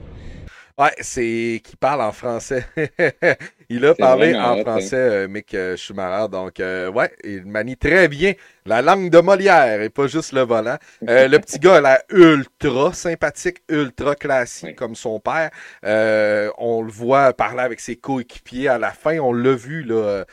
[0.80, 2.64] Ouais, c'est qui parle en français.
[3.70, 6.30] il a parlé en français, euh, Mick euh, Schumacher.
[6.30, 8.34] Donc, ouais, il manie très bien
[8.64, 10.78] la langue de Molière et pas juste le volant.
[11.02, 15.50] le petit gars, a ultra sympathique, ultra classique comme son père.
[15.84, 19.18] on le voit parler avec ses coéquipiers à la fin.
[19.18, 20.26] On l'a vu, là,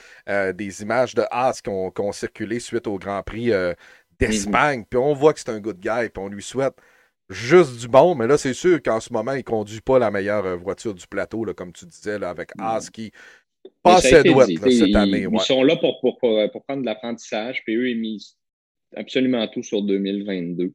[0.53, 3.51] des images de Haas qui ont, qui ont, circulé suite au Grand Prix
[4.27, 4.85] d'Espagne.
[4.89, 6.75] Puis on voit que c'est un good guy, puis on lui souhaite
[7.29, 8.15] juste du bon.
[8.15, 11.07] Mais là, c'est sûr qu'en ce moment, il conduit pas la meilleure euh, voiture du
[11.07, 13.13] plateau, là, comme tu disais, là, avec Haas qui
[13.83, 15.27] passe cette année.
[15.31, 18.37] Ils sont là pour, pour, pour, prendre de l'apprentissage, puis eux, ils misent
[18.97, 20.73] absolument tout sur 2022.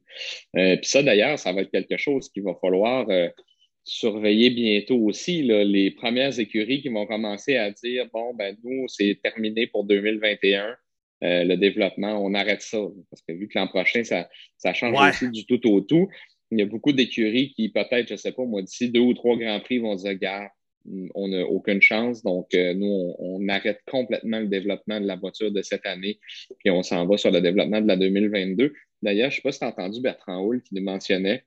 [0.56, 3.28] Euh, puis ça, d'ailleurs, ça va être quelque chose qu'il va falloir euh,
[3.84, 5.42] surveiller bientôt aussi.
[5.42, 9.84] Là, les premières écuries qui vont commencer à dire, bon, ben nous, c'est terminé pour
[9.84, 10.76] 2021.
[11.22, 12.78] Euh, le développement, on arrête ça.
[13.10, 16.08] Parce que vu que l'an prochain, ça, ça change aussi du tout au tout,
[16.50, 19.14] il y a beaucoup d'écuries qui, peut-être, je ne sais pas, moi, d'ici deux ou
[19.14, 20.50] trois grands prix, vont se dire, gars,
[21.14, 22.22] on n'a aucune chance.
[22.22, 26.18] Donc, euh, nous, on, arrête complètement le développement de la voiture de cette année,
[26.58, 28.72] puis on s'en va sur le développement de la 2022.
[29.02, 31.44] D'ailleurs, je ne sais pas si tu as entendu Bertrand Hull qui nous mentionnait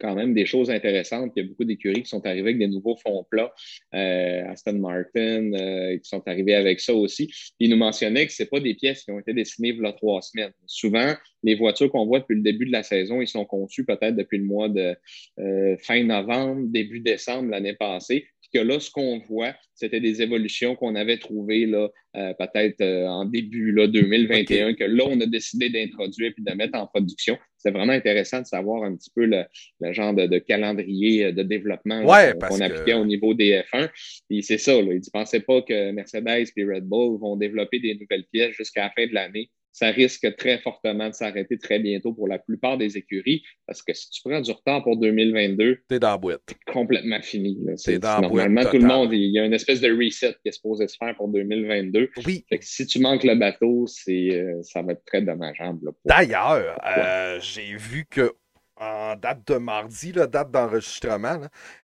[0.00, 1.32] quand même des choses intéressantes.
[1.36, 3.52] Il y a beaucoup d'écuries qui sont arrivées avec des nouveaux fonds plats.
[3.94, 7.30] Euh, Aston Martin, euh, qui sont arrivés avec ça aussi.
[7.58, 9.92] il nous mentionnait que ce pas des pièces qui ont été dessinées il y a
[9.92, 10.52] trois semaines.
[10.66, 14.16] Souvent, les voitures qu'on voit depuis le début de la saison, ils sont conçues peut-être
[14.16, 14.94] depuis le mois de
[15.38, 18.26] euh, fin novembre, début décembre l'année passée
[18.56, 23.06] que là, ce qu'on voit, c'était des évolutions qu'on avait trouvées là, euh, peut-être euh,
[23.06, 27.36] en début là, 2021, que là, on a décidé d'introduire et de mettre en production.
[27.66, 29.44] C'était vraiment intéressant de savoir un petit peu le,
[29.92, 33.90] genre de, calendrier de développement qu'on appliquait au niveau des F1.
[34.28, 37.80] Puis c'est ça, là, ils ne pensaient pas que Mercedes et Red Bull vont développer
[37.80, 41.78] des nouvelles pièces jusqu'à la fin de l'année ça risque très fortement de s'arrêter très
[41.78, 43.42] bientôt pour la plupart des écuries.
[43.66, 46.40] Parce que si tu prends du retard pour 2022, t'es dans la boîte.
[46.72, 47.58] complètement fini.
[47.76, 50.88] C'est Normalement, tout le monde, il y a une espèce de reset qui est supposé
[50.88, 52.08] se faire pour 2022.
[52.24, 52.46] Oui.
[52.48, 55.90] Fait que si tu manques le bateau, c'est, euh, ça va être très dommageable.
[56.06, 58.32] D'ailleurs, euh, j'ai vu que
[58.78, 61.40] en date de mardi, la date d'enregistrement,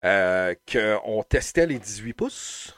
[0.05, 2.75] euh, qu'on testait les 18 pouces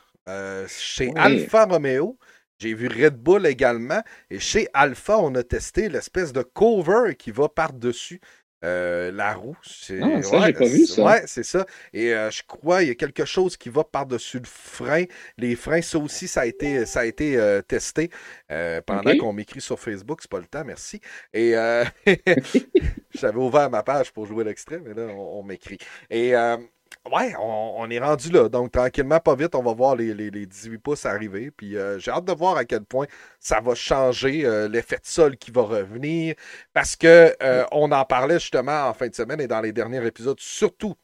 [0.70, 2.18] chez Alfa Romeo.
[2.62, 4.03] J'ai vu Red Bull également.
[4.30, 8.22] Et chez Alpha, on a testé l'espèce de cover qui va par-dessus
[8.64, 9.57] euh, la roue.
[9.64, 11.03] Ah, ça, j'ai pas vu ça.
[11.03, 11.66] Ouais, c'est ça.
[11.91, 15.05] Et euh, je crois il y a quelque chose qui va par-dessus le frein.
[15.39, 18.12] Les freins, ça aussi, ça a été, ça a été euh, testé
[18.86, 20.20] pendant qu'on m'écrit sur Facebook.
[20.22, 21.01] C'est pas le temps, merci.
[21.34, 21.53] Et
[23.16, 25.80] j'avais ouvert ma page pour jouer l'extrait, mais là, on, on m'écrit.
[26.12, 26.36] Et
[27.09, 28.47] Ouais, on, est rendu là.
[28.47, 31.49] Donc, tranquillement, pas vite, on va voir les, 18 pouces arriver.
[31.49, 33.07] Puis, euh, j'ai hâte de voir à quel point
[33.39, 36.35] ça va changer euh, l'effet de sol qui va revenir.
[36.73, 40.05] Parce que euh, on en parlait justement en fin de semaine et dans les derniers
[40.05, 40.95] épisodes, surtout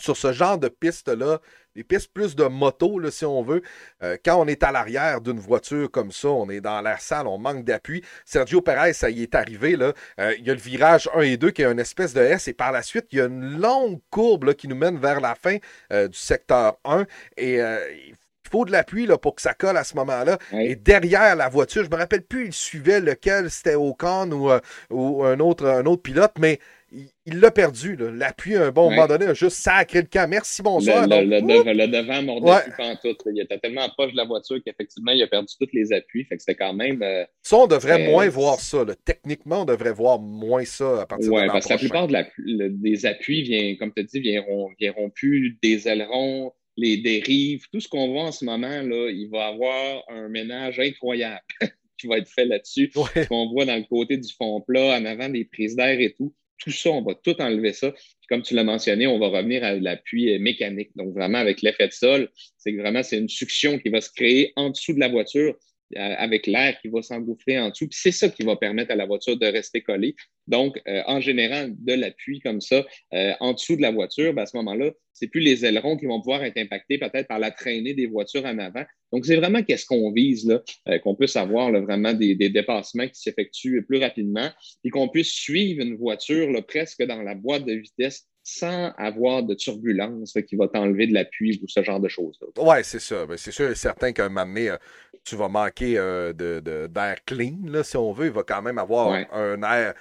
[0.00, 1.40] sur ce genre de piste-là,
[1.76, 3.62] des pistes plus de moto, là, si on veut.
[4.02, 7.26] Euh, quand on est à l'arrière d'une voiture comme ça, on est dans la salle,
[7.26, 8.02] on manque d'appui.
[8.24, 9.76] Sergio Perez, ça y est arrivé.
[9.76, 9.92] Là.
[10.18, 12.48] Euh, il y a le virage 1 et 2 qui est une espèce de S,
[12.48, 15.34] et par la suite, il y a une longue courbe qui nous mène vers la
[15.34, 15.58] fin
[15.92, 17.06] euh, du secteur 1.
[17.36, 18.14] Et il
[18.50, 20.38] faut de l'appui pour que ça colle à ce moment-là.
[20.52, 24.50] Et derrière la voiture, je me rappelle plus, il suivait lequel, c'était Ocon ou,
[24.90, 26.58] ou un, autre, un autre pilote, mais
[26.92, 27.96] il l'a perdu.
[27.96, 30.28] L'appui, à un bon moment donné, a juste sacré le camp.
[30.28, 31.06] Merci, bonsoir.
[31.06, 32.96] Le, le, devant mordait ouais.
[33.02, 33.16] tout.
[33.32, 36.24] Il était tellement proche de la voiture qu'effectivement, il a perdu tous les appuis.
[36.24, 37.02] Fait que c'était quand même.
[37.02, 38.84] Euh, ça, on devrait moins voir ça.
[39.04, 43.06] Techniquement, on devrait voir moins ça à partir ouais, de parce que la plupart des
[43.06, 47.66] appuis, vient, comme tu as dit, viendront, viendront plus des ailerons, les dérives.
[47.72, 51.40] Tout ce qu'on voit en ce moment, là, il va avoir un ménage incroyable.
[52.00, 52.90] qui va être fait là-dessus.
[52.94, 56.14] Ce qu'on voit dans le côté du fond plat, en avant des prises d'air et
[56.16, 57.92] tout tout ça, on va tout enlever ça.
[58.28, 60.90] comme tu l'as mentionné, on va revenir à l'appui mécanique.
[60.94, 64.52] Donc, vraiment, avec l'effet de sol, c'est vraiment, c'est une succion qui va se créer
[64.56, 67.88] en dessous de la voiture euh, avec l'air qui va s'engouffrer en dessous.
[67.90, 70.14] C'est ça qui va permettre à la voiture de rester collée.
[70.46, 72.84] Donc, euh, en général, de l'appui comme ça,
[73.14, 76.06] euh, en dessous de la voiture, ben, à ce moment-là, c'est plus les ailerons qui
[76.06, 78.84] vont pouvoir être impactés peut-être par la traînée des voitures en avant.
[79.12, 83.84] Donc, c'est vraiment qu'est-ce qu'on vise, là, qu'on puisse avoir vraiment des, dépassements qui s'effectuent
[83.86, 84.48] plus rapidement
[84.84, 88.26] et qu'on puisse suivre une voiture presque dans la boîte de vitesse
[88.56, 92.38] sans avoir de turbulence qui va t'enlever de l'appui ou ce genre de choses.
[92.58, 93.26] Oui, c'est ça.
[93.26, 94.76] Ben, c'est sûr et certain qu'à un moment donné, euh,
[95.24, 98.26] tu vas manquer euh, d'air clean, là, si on veut.
[98.26, 99.94] Il va quand même avoir un air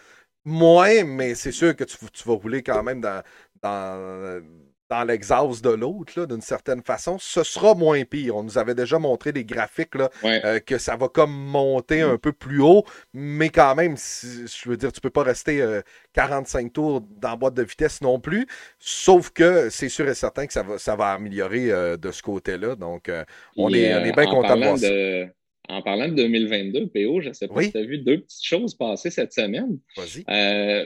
[0.46, 3.22] moins, mais c'est sûr que tu, tu, vas rouler quand même dans,
[3.62, 4.42] dans
[4.90, 8.36] dans l'exhaust de l'autre, d'une certaine façon, ce sera moins pire.
[8.36, 12.18] On nous avait déjà montré des graphiques là, euh, que ça va comme monter un
[12.18, 12.84] peu plus haut,
[13.14, 15.64] mais quand même, je veux dire, tu peux pas rester
[16.14, 18.48] 45 euh, tours dans la boîte de vitesse non plus,
[18.80, 22.24] sauf que c'est sûr et certain que ça va, ça va améliorer euh, de ce
[22.24, 22.76] côté-là.
[22.76, 23.12] Donc,
[23.58, 25.34] on, est, on est bien content de voir ça.
[25.72, 28.44] En parlant de 2022, PO, je ne sais pas si tu as vu deux petites
[28.44, 29.78] choses passer cette semaine.
[29.96, 30.24] Vas-y.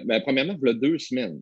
[0.05, 1.39] Ben, premièrement, il y a deux semaines.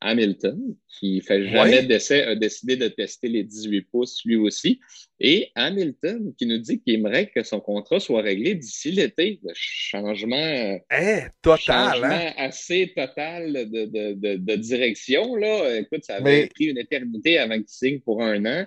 [0.00, 4.80] Hamilton, qui fait jamais d'essai, a décidé de tester les 18 pouces lui aussi.
[5.18, 9.40] Et Hamilton, qui nous dit qu'il aimerait que son contrat soit réglé d'ici l'été.
[9.42, 12.32] Le changement, eh, total, hein?
[12.36, 15.34] assez total de, de, de, direction.
[15.34, 15.78] Là.
[15.78, 18.66] Écoute, ça avait pris une éternité avant qu'il signe pour un an.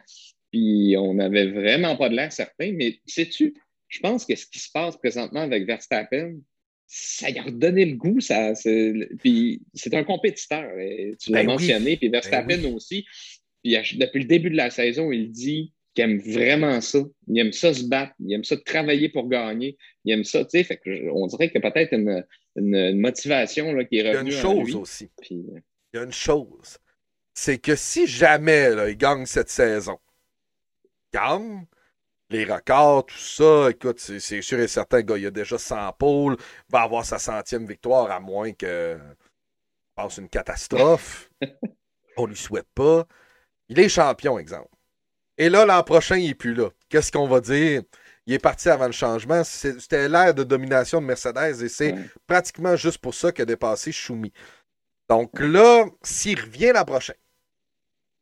[0.52, 2.74] Puis on n'avait vraiment pas de l'air certain.
[2.74, 3.54] Mais sais-tu,
[3.88, 6.36] je pense que ce qui se passe présentement avec Verstappen,
[6.94, 8.20] ça lui a redonné le goût.
[8.20, 8.52] Ça,
[9.20, 10.70] puis c'est un compétiteur,
[11.20, 13.06] tu l'as ben mentionné, puis ben Verstappen aussi.
[13.64, 17.00] Puis depuis le début de la saison, il dit qu'il aime vraiment ça.
[17.28, 20.50] Il aime ça se battre, il aime ça travailler pour gagner, il aime ça, tu
[20.52, 20.64] sais.
[20.66, 22.26] Fait que on dirait qu'il y a peut-être une,
[22.58, 24.32] une, motivation là, qui est revenue.
[24.32, 25.10] Il y a une chose aussi.
[25.32, 25.60] Euh,
[25.94, 26.78] il y a une chose.
[27.34, 29.98] C'est que si jamais là, il gagne cette saison,
[30.84, 31.66] il gagne,
[32.32, 33.70] les records, tout ça.
[33.70, 36.38] Écoute, c'est sûr et certain qu'il y a déjà 100 pôles,
[36.70, 38.98] va avoir sa centième victoire, à moins que
[39.96, 41.30] passe une catastrophe.
[42.18, 43.06] On lui souhaite pas.
[43.70, 44.70] Il est champion, exemple.
[45.38, 46.70] Et là, l'an prochain, il n'est plus là.
[46.90, 47.84] Qu'est-ce qu'on va dire?
[48.26, 49.44] Il est parti avant le changement.
[49.44, 51.96] C'était l'ère de domination de Mercedes et c'est
[52.28, 54.32] pratiquement juste pour ça qu'il a dépassé Schumi.
[55.10, 57.14] Donc là, s'il revient l'an prochain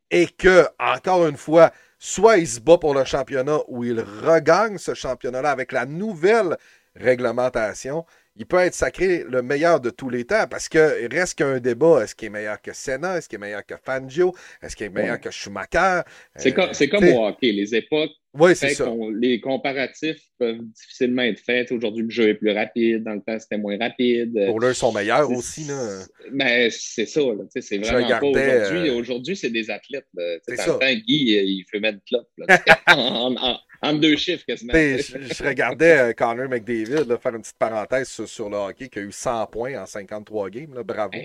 [0.10, 4.78] et que, encore une fois, soit il se bat pour le championnat ou il regagne
[4.78, 6.58] ce championnat-là avec la nouvelle
[6.96, 11.60] réglementation, il peut être sacré le meilleur de tous les temps parce qu'il reste qu'un
[11.60, 12.04] débat.
[12.04, 13.18] Est-ce qu'il est meilleur que Senna?
[13.18, 14.34] Est-ce qu'il est meilleur que Fangio?
[14.62, 16.02] Est-ce qu'il est meilleur que Schumacher?
[16.38, 17.52] C'est comme, comme au hockey.
[17.52, 18.92] Les époques oui, c'est ça.
[19.20, 21.72] Les comparatifs peuvent difficilement être faits.
[21.72, 23.04] Aujourd'hui, le jeu est plus rapide.
[23.04, 24.34] Dans le temps, c'était moins rapide.
[24.46, 25.64] Pour l'un, ils sont meilleurs aussi.
[25.64, 26.04] Là.
[26.32, 27.22] Mais c'est ça.
[27.60, 28.90] C'est vraiment pas aujourd'hui.
[28.90, 30.06] Euh, aujourd'hui, c'est des athlètes.
[30.48, 30.74] C'est ça.
[30.74, 32.28] Temps, Guy, il fait mettre clope.
[33.82, 34.74] en, deux chiffres quasiment.
[34.74, 39.12] Je, regardais euh, Connor McDavid faire une petite parenthèse sur, le hockey qui a eu
[39.12, 40.74] 100 points en 53 games.
[40.76, 41.18] Là, bravo.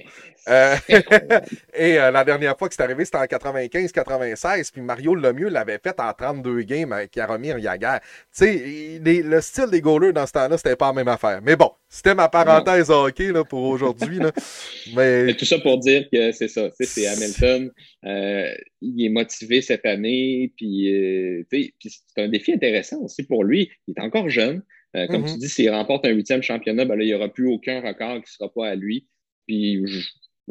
[0.49, 0.77] Euh,
[1.75, 4.71] et la dernière fois que c'est arrivé, c'était en 95-96.
[4.73, 7.99] Puis Mario Lemieux l'avait fait en 32 games Yaromir Yaguer.
[8.37, 11.41] Tu sais, le style des goalers dans ce temps-là, c'était pas la même affaire.
[11.43, 14.19] Mais bon, c'était ma parenthèse hockey là, pour aujourd'hui.
[14.97, 15.35] Mais...
[15.35, 16.71] tout ça pour dire que c'est ça.
[16.81, 17.71] C'est Hamilton.
[18.05, 20.53] Euh, il est motivé cette année.
[20.57, 23.71] Puis, euh, c'est un défi intéressant aussi pour lui.
[23.87, 24.63] Il est encore jeune.
[24.97, 25.39] Euh, comme tu mm-hmm.
[25.39, 28.31] dis, s'il remporte un huitième championnat, ben là, il n'y aura plus aucun record qui
[28.31, 29.07] ne sera pas à lui.
[29.47, 29.83] Puis,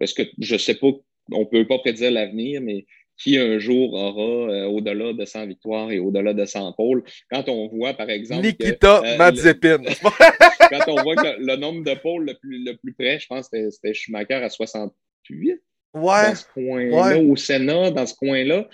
[0.01, 0.87] est-ce que je sais pas,
[1.31, 2.85] on ne peut pas prédire l'avenir, mais
[3.17, 7.03] qui un jour aura euh, au-delà de 100 victoires et au-delà de 100 pôles.
[7.31, 8.43] Quand on voit, par exemple.
[8.43, 9.77] Nikita euh, Mazepin.
[10.69, 13.49] quand on voit que le, nombre de pôles le plus, le plus près, je pense
[13.49, 15.61] que c'était Schumacher à 68.
[15.93, 16.01] Ouais.
[16.01, 18.67] Dans ce coin-là, au Sénat, dans ce coin-là.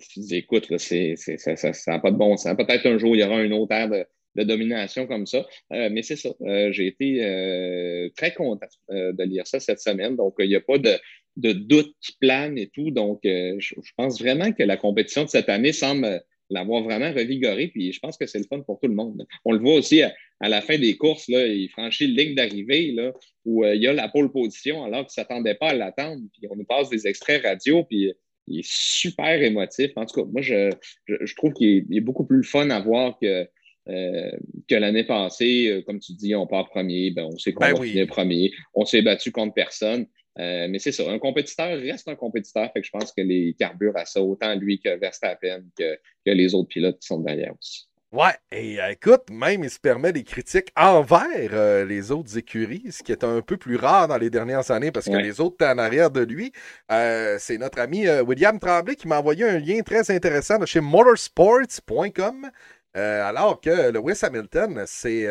[0.00, 2.56] Je dis, écoute, là, c'est, ça n'a pas de bon sens.
[2.56, 4.04] Peut-être un jour, il y aura une autre ère de,
[4.36, 5.44] de domination comme ça.
[5.72, 6.30] Euh, mais c'est ça.
[6.70, 10.14] J'ai été très content de lire ça cette semaine.
[10.14, 10.96] Donc, il n'y a pas de,
[11.38, 12.90] de doutes qui planent et tout.
[12.90, 17.68] Donc, euh, je, pense vraiment que la compétition de cette année semble l'avoir vraiment revigoré.
[17.68, 19.24] Puis je pense que c'est le fun pour tout le monde.
[19.44, 22.92] On le voit aussi à, la fin des courses, là, il franchit le ligne d'arrivée
[22.92, 23.12] là,
[23.44, 26.22] où euh, il y a la pole position alors qu'il ne s'attendait pas à l'attendre.
[26.32, 28.12] Puis on nous passe des extraits radio, puis
[28.48, 29.92] il est super émotif.
[29.94, 30.70] En tout cas, moi, je,
[31.06, 33.46] je, trouve qu'il est, beaucoup plus fun à voir que,
[33.88, 34.30] euh,
[34.68, 35.82] que l'année passée.
[35.86, 39.02] Comme tu dis, on part premier, ben, on sait qu'on ben va premier, on s'est
[39.02, 40.06] battu contre personne.
[40.38, 42.70] Euh, mais c'est ça, un compétiteur reste un compétiteur.
[42.72, 46.30] Fait que je pense que les carbures à ça, autant lui que Verstappen que, que
[46.30, 47.88] les autres pilotes qui sont derrière aussi.
[48.10, 52.86] Ouais, et euh, écoute, même il se permet des critiques envers euh, les autres écuries,
[52.90, 55.56] ce qui est un peu plus rare dans les dernières années parce que les autres
[55.56, 56.52] étaient en arrière de lui.
[56.88, 62.50] c'est notre ami William Tremblay qui m'a envoyé un lien très intéressant de chez motorsports.com.
[62.94, 65.26] alors que le West Hamilton, c'est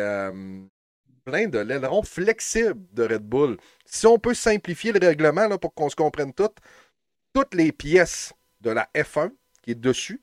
[1.28, 5.74] plein de l'aileron flexible de Red Bull si on peut simplifier le règlement là, pour
[5.74, 6.48] qu'on se comprenne tout,
[7.34, 9.30] toutes les pièces de la F1
[9.62, 10.22] qui est dessus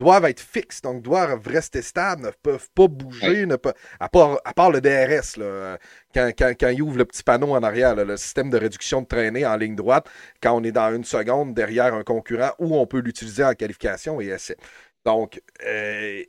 [0.00, 3.56] doivent être fixes, donc doivent rester stables, ne peuvent pas bouger, ne
[3.98, 5.76] à, part, à part le DRS, là,
[6.14, 9.44] quand, quand, il ouvre le petit panneau en arrière, le système de réduction de traînée
[9.44, 10.08] en ligne droite,
[10.40, 14.20] quand on est dans une seconde derrière un concurrent ou on peut l'utiliser en qualification
[14.20, 14.56] et essai.
[15.04, 16.22] Donc, euh,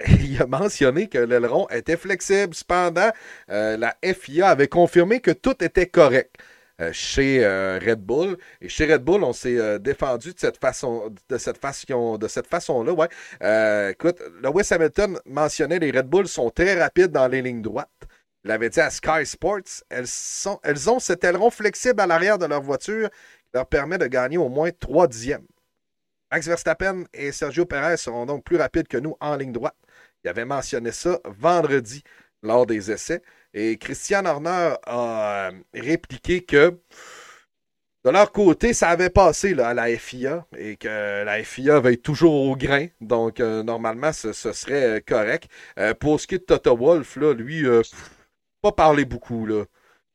[0.08, 2.54] il a mentionné que l'aileron était flexible.
[2.54, 3.10] Cependant,
[3.50, 6.36] euh, la FIA avait confirmé que tout était correct.
[6.80, 8.36] Euh, chez euh, Red Bull.
[8.60, 12.48] Et chez Red Bull, on s'est défendu de cette façon, de cette façon, de cette
[12.48, 12.92] façon-là.
[12.92, 13.92] Ouais.
[13.92, 17.88] écoute, Lewis Hamilton mentionnait les Red Bull sont très rapides dans les lignes droites.
[18.44, 22.60] Il avait dit à Sky Sports, elles, ont cet aileron flexible à l'arrière de leur
[22.60, 25.46] voiture qui leur permet de gagner au moins 3 dixièmes.
[26.30, 29.76] Max Verstappen et Sergio Perez seront donc plus rapides que nous en ligne droite.
[30.24, 32.02] Il avait mentionné ça vendredi
[32.42, 33.22] lors des essais.
[33.52, 36.78] Et Christian Horner a euh, répliqué que
[38.04, 42.34] de leur côté, ça avait passé à la FIA et que la FIA être toujours
[42.34, 42.88] au grain.
[43.00, 45.48] Donc, euh, normalement, ce, serait euh, correct.
[46.00, 47.64] pour ce qui est de Toto Wolf, là, lui,
[48.60, 49.46] pas parler beaucoup.
[49.46, 49.64] Là.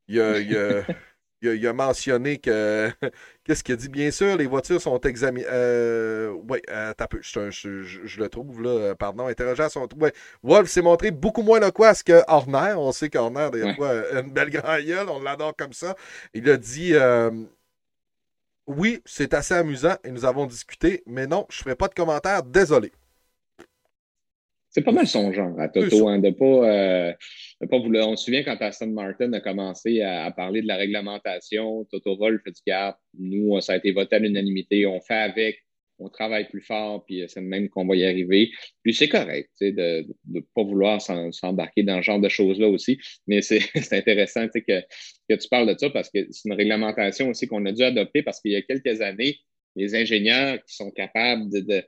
[0.08, 0.20] Il,
[1.48, 2.90] a, il a, mentionné que.
[3.44, 3.90] Qu'est-ce qu'il a dit?
[3.90, 5.48] Bien sûr, les voitures sont examinées.
[5.50, 8.96] Euh, oui, euh, je, je, je, le trouve, là.
[8.96, 9.88] Pardon, interrogeant son.
[9.98, 10.14] Ouais.
[10.44, 12.74] Wolf s'est montré beaucoup moins loquace que Horner.
[12.78, 15.96] On sait qu'Horner, des fois, une belle grand gueule, on l'adore comme ça.
[16.34, 16.94] Il a dit.
[16.94, 17.32] Euh,
[18.68, 21.96] oui, c'est assez amusant et nous avons discuté, mais non, je ne ferai pas de
[21.96, 22.92] commentaires, désolé.
[24.72, 27.14] C'est pas mal son genre à Toto, hein, de pas, euh,
[27.70, 28.08] pas vouloir.
[28.08, 32.42] On se souvient quand Aston Martin a commencé à, parler de la réglementation, Toto Wolff
[32.44, 32.98] fait du gap.
[33.18, 34.86] Nous, ça a été voté à l'unanimité.
[34.86, 35.58] On fait avec,
[35.98, 38.52] on travaille plus fort, puis c'est même qu'on va y arriver.
[38.84, 43.00] Puis c'est correct, de ne pas vouloir s'embarquer dans ce genre de choses-là aussi.
[43.26, 43.62] Mais c'est
[43.92, 47.72] intéressant que, que tu parles de ça parce que c'est une réglementation aussi qu'on a
[47.72, 49.40] dû adopter parce qu'il y a quelques années,
[49.76, 51.84] les ingénieurs qui sont capables de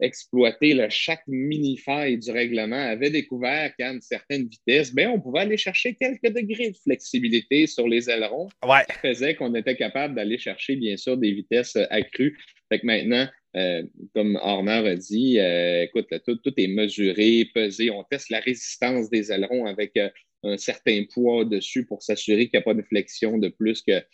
[0.00, 5.40] exploiter le chaque mini-faille du règlement avait découvert qu'à une certaine vitesse, ben, on pouvait
[5.40, 8.48] aller chercher quelques degrés de flexibilité sur les ailerons.
[8.62, 8.84] Ouais.
[8.88, 12.38] Ça faisait qu'on était capable d'aller chercher, bien sûr, des vitesses euh, accrues.
[12.70, 13.26] Fait que maintenant,
[13.56, 13.82] euh,
[14.14, 17.90] comme Horner a dit, euh, écoute, tout, est mesuré, pesé.
[17.90, 19.98] On teste la résistance des ailerons avec
[20.44, 24.04] un certain poids dessus pour s'assurer qu'il n'y a pas de flexion de plus que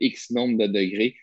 [0.00, 1.14] X nombre de degrés.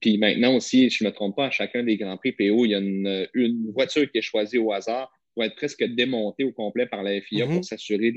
[0.00, 2.70] Puis maintenant aussi, je ne me trompe pas, à chacun des Grands Prix PO, il
[2.70, 6.52] y a une, une voiture qui est choisie au hasard pour être presque démontée au
[6.52, 7.62] complet par la FIA pour mm-hmm.
[7.62, 8.14] s'assurer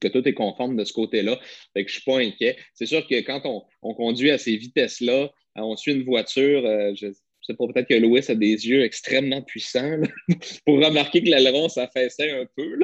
[0.00, 1.38] que tout est conforme de ce côté-là.
[1.72, 2.56] Fait que je ne suis pas inquiet.
[2.74, 3.42] C'est sûr que quand
[3.82, 6.62] on, conduit à ces vitesses-là, on suit une voiture,
[6.94, 7.12] je,
[7.42, 10.00] sais pas, peut-être que Louis a des yeux extrêmement puissants
[10.66, 12.78] pour remarquer que l'aileron s'affaissait un peu.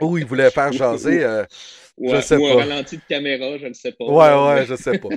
[0.00, 1.24] Ou il voulait faire jaser.
[1.24, 1.44] Euh,
[1.96, 4.04] ou, je sais ou un ralenti de caméra, je ne sais pas.
[4.06, 5.08] Ouais, ouais, je sais pas.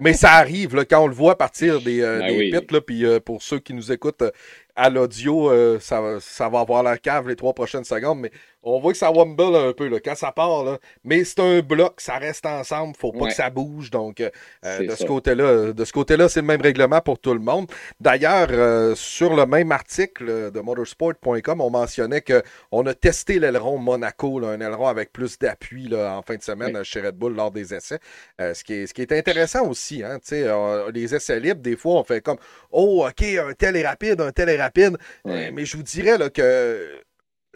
[0.00, 2.74] Mais ça arrive là, quand on le voit partir des, euh, ben pits.
[2.74, 4.24] Là, puis euh, pour ceux qui nous écoutent
[4.74, 5.50] à l'audio,
[5.80, 8.20] ça, ça va avoir la cave les trois prochaines secondes.
[8.20, 8.30] Mais
[8.66, 10.64] on voit que ça wumble un peu là, quand ça part.
[10.64, 10.78] Là.
[11.04, 12.96] Mais c'est un bloc, ça reste ensemble.
[12.98, 13.90] faut pas que ça bouge.
[13.92, 14.30] Donc, euh,
[14.80, 17.70] de, ce côté-là, de ce côté-là, c'est le même règlement pour tout le monde.
[18.00, 24.44] D'ailleurs, euh, sur le même article de motorsport.com, on mentionnait qu'on a testé l'aileron Monaco,
[24.44, 28.00] un aileron avec plus d'appui en fin de semaine chez Red Bull lors des essais.
[28.40, 30.02] Euh, ce, qui est, ce qui est intéressant aussi.
[30.02, 30.18] Hein,
[30.92, 32.38] les essais libres, des fois, on fait comme
[32.72, 34.96] Oh, OK, un tel est rapide, un tel est rapide.
[35.24, 37.05] mais je vous dirais là, que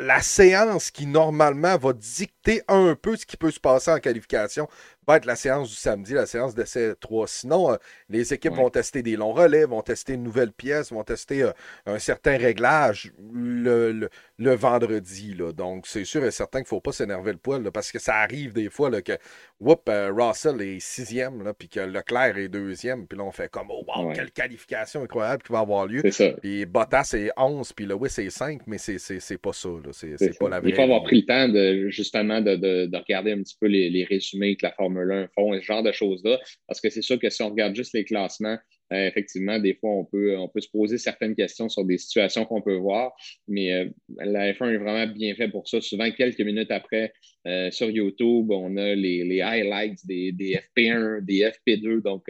[0.00, 4.68] la séance qui normalement va dicter un peu ce qui peut se passer en qualification
[5.06, 7.26] va être la séance du samedi, la séance d'essai 3.
[7.26, 7.76] Sinon, euh,
[8.08, 11.52] les équipes vont tester des longs relais, vont tester une nouvelle pièce, vont tester euh,
[11.86, 14.08] un certain réglage le,
[14.48, 15.34] vendredi.
[15.34, 15.52] Là.
[15.52, 18.16] Donc, c'est sûr et certain qu'il ne faut pas s'énerver le poil parce que ça
[18.16, 19.12] arrive des fois là, que
[19.60, 23.50] whoop, euh, Russell est sixième, là, puis que Leclerc est deuxième, puis là, on fait
[23.50, 26.02] comme, oh, wow, quelle qualification incroyable qui va avoir lieu.
[26.40, 29.68] Puis Bottas est 11, puis Lewis est 5, mais c'est pas ça.
[29.92, 30.70] C'est pas la vraie.
[30.70, 33.90] Il faut avoir pris le temps, de, justement, de, de, regarder un petit peu les,
[33.90, 37.18] les résumés que la Formule 1 font, ce genre de choses-là, parce que c'est sûr
[37.18, 38.58] que si on regarde juste les classements,
[38.92, 42.76] euh, effectivement, des fois, on peut, se poser certaines questions sur des situations qu'on peut
[42.76, 43.12] voir,
[43.46, 43.88] mais euh,
[44.18, 45.80] la F1 est vraiment bien fait pour ça.
[45.80, 47.12] Souvent, quelques minutes après,
[47.46, 52.24] euh, sur YouTube, on a les, highlights des, des, FP1, des FP2, donc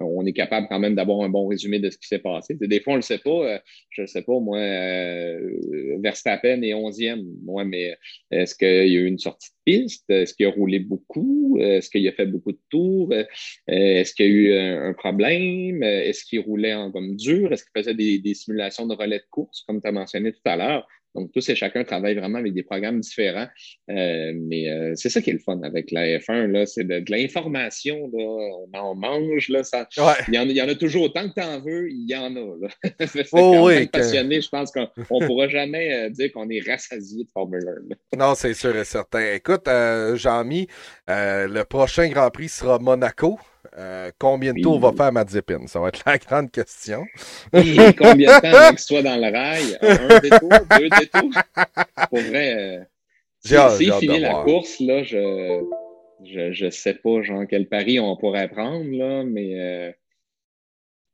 [0.00, 2.56] on est capable quand même d'avoir un bon résumé de ce qui s'est passé.
[2.58, 3.60] Des fois, on ne le sait pas.
[3.90, 4.58] je ne sais pas, moi,
[6.00, 7.24] Verstappen est 11e.
[7.44, 7.96] Moi, mais
[8.30, 10.08] est-ce qu'il y a eu une sortie de piste?
[10.08, 11.58] Est-ce qu'il a roulé beaucoup?
[11.60, 13.12] Est-ce qu'il a fait beaucoup de tours?
[13.66, 15.82] Est-ce qu'il y a eu un, problème?
[15.82, 17.52] est-ce qu'il roulait en gomme dure?
[17.52, 20.56] Est-ce qu'il faisait des, simulations de relais de course, comme tu as mentionné tout à
[20.56, 20.86] l'heure?
[21.14, 23.46] Donc, tous et chacun travaillent vraiment avec des programmes différents.
[23.90, 28.10] Euh, mais euh, c'est ça qui est le fun avec la F1, c'est de, l'information.
[28.12, 29.48] On en mange.
[29.48, 29.88] Là, ça,
[30.28, 32.56] il, y en, a toujours autant que tu en veux, il y en a.
[32.60, 32.68] Là.
[33.32, 34.88] oh, oui, passionné, je pense qu'on
[35.20, 37.64] ne pourra jamais euh, dire qu'on est rassasié de Formule
[38.12, 38.18] 1.
[38.18, 39.34] non, c'est sûr et certain.
[39.34, 39.68] Écoute,
[40.14, 40.66] Jean-Mi,
[41.08, 43.38] le prochain Grand Prix sera Monaco.
[43.76, 45.66] Euh, combien de tours va faire Mazepin?
[45.66, 47.04] Ça va être la grande question.
[47.52, 49.78] combien de temps avant qu'il soit dans le rail?
[49.80, 51.42] Un détour, deux détours?
[52.08, 52.84] Pour vrai, euh,
[53.76, 55.62] s'il finit la course, là, je,
[56.24, 59.92] je, je sais pas genre quel pari on pourrait prendre, là, mais euh,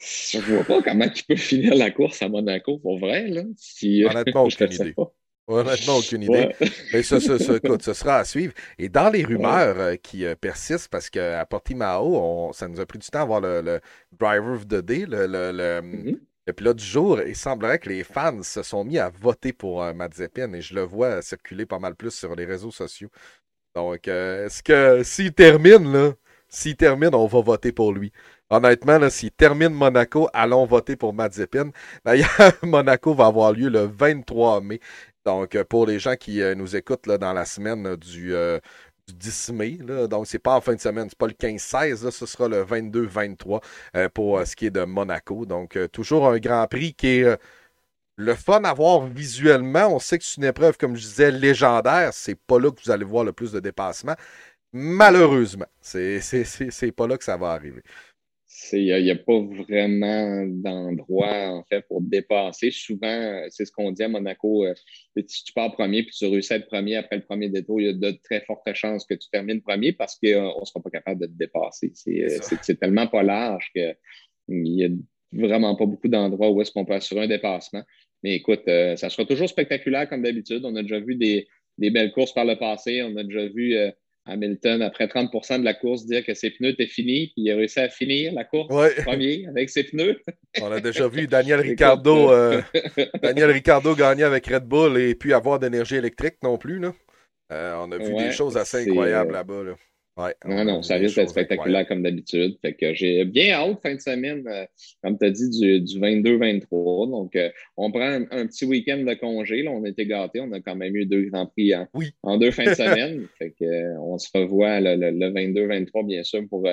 [0.01, 3.43] je vois pas comment il peut finir la course à Monaco, pour vrai, là.
[3.57, 4.93] Si, Honnêtement, aucune idée.
[4.93, 5.13] Pas.
[5.51, 6.55] Honnêtement, aucune idée.
[6.93, 8.53] Mais ce, ce, ce, sera à suivre.
[8.79, 12.87] Et dans les rumeurs euh, qui euh, persistent, parce qu'à Portimao, on, ça nous a
[12.87, 13.81] pris du temps à voir le,
[14.13, 16.53] driver of the day, le, le, mm-hmm.
[16.53, 17.21] pilote du jour.
[17.27, 20.83] Il semblerait que les fans se sont mis à voter pour euh, et je le
[20.83, 23.11] vois circuler pas mal plus sur les réseaux sociaux.
[23.75, 26.13] Donc, est-ce que s'il termine, là,
[26.49, 28.13] s'il termine, on va voter pour lui.
[28.51, 31.71] Honnêtement, s'il termine Monaco, allons voter pour Mazepin.
[32.05, 32.29] D'ailleurs,
[32.65, 34.81] Monaco va avoir lieu le 23 mai.
[35.31, 38.35] Donc, euh, pour les gens qui euh, nous écoutent là, dans la semaine du,
[39.09, 42.11] 10 euh, mai, là, donc c'est pas en fin de semaine, c'est pas le 15-16,
[42.11, 43.61] ce sera le 22-23
[44.13, 45.47] pour ce qui est de Monaco.
[45.47, 47.39] Donc, toujours un Grand Prix qui est
[48.17, 49.87] le fun à voir visuellement.
[49.95, 52.11] On sait que c'est une épreuve, comme je disais, légendaire.
[52.13, 54.17] C'est pas là que vous allez voir le plus de dépassement.
[54.73, 57.83] Malheureusement, c'est pas là que ça va arriver
[58.73, 62.71] il n'y a, pas vraiment d'endroit, en fait, pour dépasser.
[62.71, 64.65] Souvent, c'est ce qu'on dit à Monaco.
[64.65, 64.75] Euh,
[65.27, 67.87] si tu pars premier puis tu réussis à être premier après le premier détour, il
[67.87, 70.81] y a de très fortes chances que tu termines premier parce qu'on euh, ne sera
[70.83, 71.93] pas capable de te dépasser.
[72.09, 73.97] Euh, c'est tellement pas large qu'il
[74.49, 74.89] n'y a
[75.33, 77.85] vraiment pas beaucoup d'endroits où est-ce qu'on peut assurer un dépassement.
[78.25, 80.63] Mais écoute, ça sera toujours spectaculaire comme d'habitude.
[80.65, 81.47] On a déjà vu des,
[81.79, 83.03] belles courses par le passé.
[83.03, 83.75] On a déjà vu
[84.27, 87.57] Hamilton, après 30% de la course, dire que ses pneus étaient finis, puis il a
[87.57, 88.69] réussi à finir la course
[89.03, 90.21] premier avec ses pneus.
[90.61, 92.61] On a déjà vu Daniel Ricciardo, euh,
[93.23, 96.79] Daniel Ricciardo gagner avec Red Bull et puis avoir d'énergie électrique non plus.
[96.79, 96.93] Là.
[97.53, 99.63] Euh, on a vu des choses assez incroyables là-bas.
[100.45, 102.57] Non, non, ça risque d'être spectaculaire comme d'habitude.
[102.61, 104.67] Fait que j'ai bien hâte fin de semaine, euh,
[105.03, 107.11] comme tu as dit, du, du 22-23.
[107.11, 109.63] Donc, euh, on prend un, petit week-end de congé.
[109.63, 110.41] Là, on été gâtés.
[110.41, 111.89] On a quand même eu deux grands prix en,
[112.23, 113.27] en deux fins de semaine.
[113.39, 116.69] fait que, euh, on se revoit le, le, 22-23, bien sûr, pour,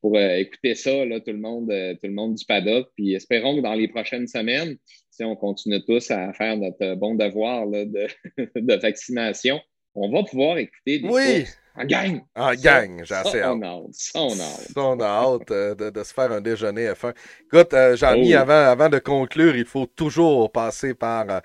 [0.00, 2.88] pour écouter ça, là, tout le monde, tout le monde du paddock.
[2.96, 4.76] Puis espérons que dans les prochaines semaines,
[5.10, 8.06] si on continue tous à faire notre bon devoir là, de,
[8.60, 9.60] de vaccination,
[9.94, 11.46] on va pouvoir écouter des oui.
[11.74, 12.20] En gang!
[12.34, 13.56] En gang, j'ai assez hâte.
[13.56, 14.76] On a hâte.
[14.76, 17.14] on a hâte euh, de, se faire un déjeuner à fin.
[17.46, 18.38] Écoute, euh, Jean-Mi, oh.
[18.38, 21.40] avant, avant de conclure, il faut toujours passer par euh,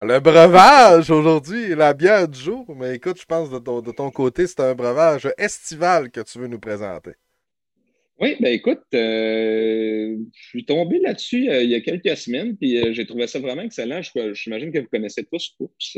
[0.00, 2.64] le breuvage aujourd'hui, la bière du jour.
[2.76, 6.38] Mais écoute, je pense de ton, de ton côté, c'est un breuvage estival que tu
[6.38, 7.12] veux nous présenter.
[8.20, 13.26] Oui, ben écoute, je suis tombé là-dessus il y a quelques semaines, puis j'ai trouvé
[13.26, 14.00] ça vraiment excellent.
[14.32, 15.96] J'imagine que vous connaissez tous Oups,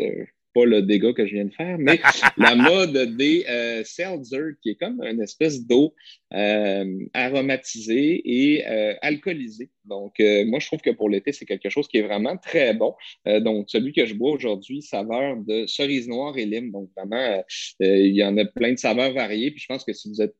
[0.54, 2.00] pas le dégât que je viens de faire, mais
[2.38, 5.94] la mode des euh, seltzer, qui est comme une espèce d'eau
[6.32, 9.70] euh, aromatisée et euh, alcoolisée.
[9.84, 12.74] Donc, euh, moi, je trouve que pour l'été, c'est quelque chose qui est vraiment très
[12.74, 12.94] bon.
[13.40, 16.72] donc, celui que je bois aujourd'hui, saveur de cerise noire et lime.
[16.72, 17.44] Donc, vraiment,
[17.78, 19.50] il y en a plein de saveurs variées.
[19.50, 20.34] Puis, je pense que si vous êtes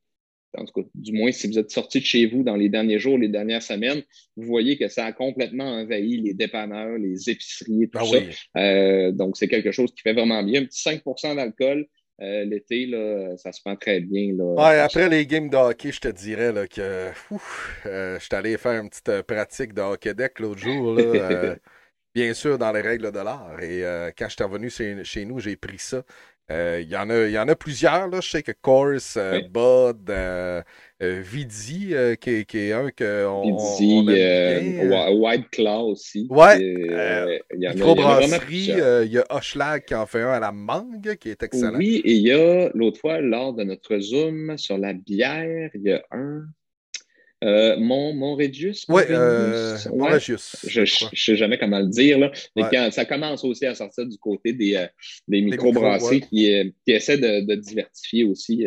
[0.57, 2.99] en tout cas, du moins si vous êtes sorti de chez vous dans les derniers
[2.99, 4.03] jours, les dernières semaines,
[4.37, 8.61] vous voyez que ça a complètement envahi les dépanneurs, les épiceries tout ah ça.
[8.61, 10.63] Euh, donc, c'est quelque chose qui fait vraiment bien.
[10.63, 11.87] Un petit 5% d'alcool.
[12.21, 14.35] Euh, l'été, là, ça se prend très bien.
[14.37, 14.45] Là.
[14.45, 18.57] Ouais, après les games de hockey, je te dirais là, que euh, je suis allé
[18.57, 20.95] faire une petite pratique de hockey deck l'autre jour.
[20.95, 21.57] Là,
[22.15, 23.61] bien sûr, dans les règles de l'art.
[23.61, 23.83] Et
[24.17, 24.71] quand je suis revenu
[25.05, 26.05] chez nous, j'ai pris ça.
[26.51, 28.09] Euh, il y, en a, y en a plusieurs.
[28.09, 28.21] Là.
[28.21, 30.63] Je sais que Course, euh, Bud, euh,
[31.01, 33.57] Vidi, qui, qui, est un que on,
[35.13, 36.27] White Claw aussi.
[36.29, 36.59] Ouais.
[36.61, 37.67] il y,
[39.07, 41.79] il y a Hoshlag qui en fait un à la mangue, qui est excellent.
[41.79, 45.83] Oui, et il y a l'autre fois, lors de notre Zoom sur la bière, il
[45.83, 46.45] y a un.
[47.45, 48.87] Euh, Mon, Monrégius?
[48.89, 52.33] Oui, euh, Je ne sais jamais comment le dire, là.
[52.57, 54.87] mais quand, ça commence aussi à sortir du côté des, euh,
[55.29, 58.67] des microbrasseries qui, euh, qui, essaient de, de diversifier aussi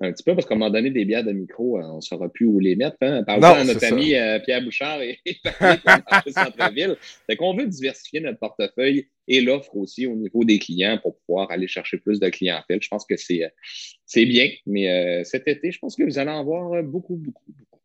[0.00, 2.28] un petit peu, parce qu'à un moment donné, des bières de micro, on ne saura
[2.28, 2.96] plus où les mettre.
[3.00, 3.22] Hein?
[3.24, 4.14] Parlons à notre ami
[4.44, 6.96] Pierre Bouchard et, et Centre-Ville.
[7.26, 11.50] Fait qu'on veut diversifier notre portefeuille et l'offre aussi au niveau des clients pour pouvoir
[11.50, 12.80] aller chercher plus de clientèle.
[12.82, 13.42] Je pense que c'est
[14.04, 17.75] c'est bien, mais cet été, je pense que vous allez en voir beaucoup, beaucoup, beaucoup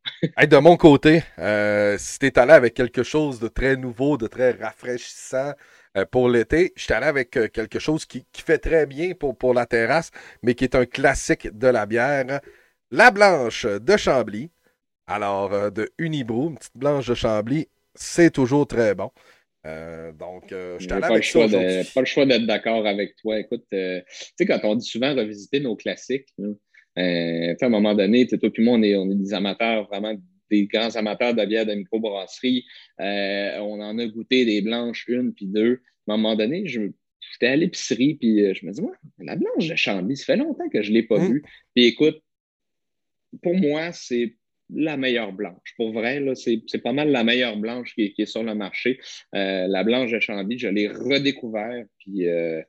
[0.46, 4.26] de mon côté, euh, si tu es allé avec quelque chose de très nouveau, de
[4.26, 5.52] très rafraîchissant
[5.96, 9.36] euh, pour l'été, je suis allé avec euh, quelque chose qui, fait très bien pour,
[9.36, 10.10] pour la terrasse,
[10.42, 12.40] mais qui est un classique de la bière.
[12.90, 14.50] La blanche de Chambly.
[15.06, 19.10] Alors, de Unibrou, une petite blanche de Chambly, c'est toujours très bon.
[19.64, 21.40] donc, je suis allé avec ça
[21.94, 23.38] Pas le choix d'être d'accord avec toi.
[23.38, 26.28] Écoute, tu sais, quand on dit souvent revisiter nos classiques,
[26.98, 30.14] euh, à un moment donné, toi et moi, on est, on est des amateurs, vraiment
[30.50, 32.64] des grands amateurs de bière de microbrasserie.
[33.00, 35.80] Euh, on en a goûté des blanches, une puis deux.
[36.06, 38.82] À un moment donné, j'étais à l'épicerie, puis euh, je me dis,
[39.18, 41.32] la blanche de Chambly, ça fait longtemps que je ne l'ai pas mmh.
[41.32, 41.42] vue.
[41.74, 42.20] Puis écoute,
[43.42, 44.36] pour moi, c'est
[44.74, 45.74] la meilleure blanche.
[45.76, 48.98] Pour vrai, c'est pas mal la meilleure blanche qui, est sur le marché.
[49.34, 51.84] Euh, la blanche de Chambly, je l'ai redécouvert.
[51.98, 52.60] Puis, euh,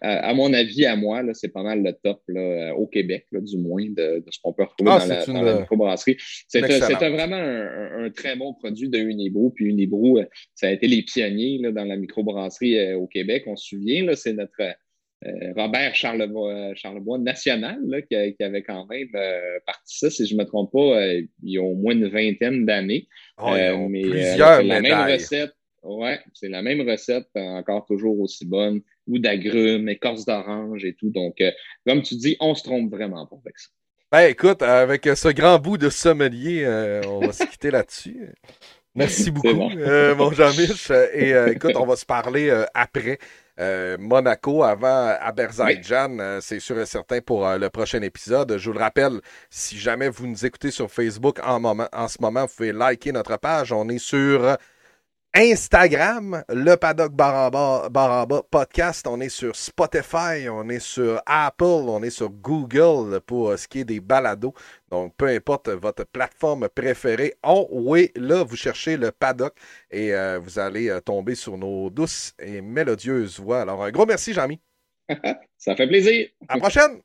[0.00, 3.86] à, mon avis, à moi, c'est pas mal le top là, au Québec, du moins,
[3.88, 6.16] de, ce qu'on peut retrouver ah, dans, la, dans, la, microbrasserie.
[6.48, 9.50] C'était vraiment un, très bon produit de Unibrou.
[9.50, 13.44] Puis Unibrou, euh, ça a été les pionniers là, dans la microbrasserie au Québec.
[13.46, 14.72] On se souvient, c'est notre euh,
[15.56, 20.44] Robert Charlebois, Charlebois national qui, avait quand même euh, parti ça, si je ne me
[20.44, 23.08] trompe pas, euh, il y a au moins une vingtaine d'années.
[23.38, 23.52] Oh,
[23.88, 25.52] mais plusieurs la même recette.
[25.82, 31.10] Ouais, c'est la même recette, encore toujours aussi bonne, ou d'agrumes, écorce d'orange et tout.
[31.10, 31.40] Donc,
[31.86, 33.68] comme tu dis, on se trompe vraiment pas avec ça.
[34.10, 36.66] Ben écoute, avec ce grand bout de sommelier,
[37.06, 38.34] on va se quitter là-dessus.
[38.96, 40.90] Merci beaucoup, mon Jean-Mich.
[41.14, 43.18] Et écoute, on va se parler après.
[43.58, 48.58] Euh, Monaco avant Azerbaijan, euh, c'est sûr et certain pour euh, le prochain épisode.
[48.58, 52.18] Je vous le rappelle, si jamais vous nous écoutez sur Facebook en, moment, en ce
[52.20, 53.72] moment, vous pouvez liker notre page.
[53.72, 54.58] On est sur
[55.38, 59.06] Instagram, le Paddock Baramba, podcast.
[59.06, 63.80] On est sur Spotify, on est sur Apple, on est sur Google pour ce qui
[63.80, 64.54] est des balados.
[64.90, 69.52] Donc, peu importe votre plateforme préférée, on, oui, là, vous cherchez le Paddock
[69.90, 73.60] et euh, vous allez euh, tomber sur nos douces et mélodieuses voix.
[73.60, 74.58] Alors, un gros merci, Jean-Mi.
[75.58, 76.28] Ça fait plaisir.
[76.48, 77.02] À la prochaine.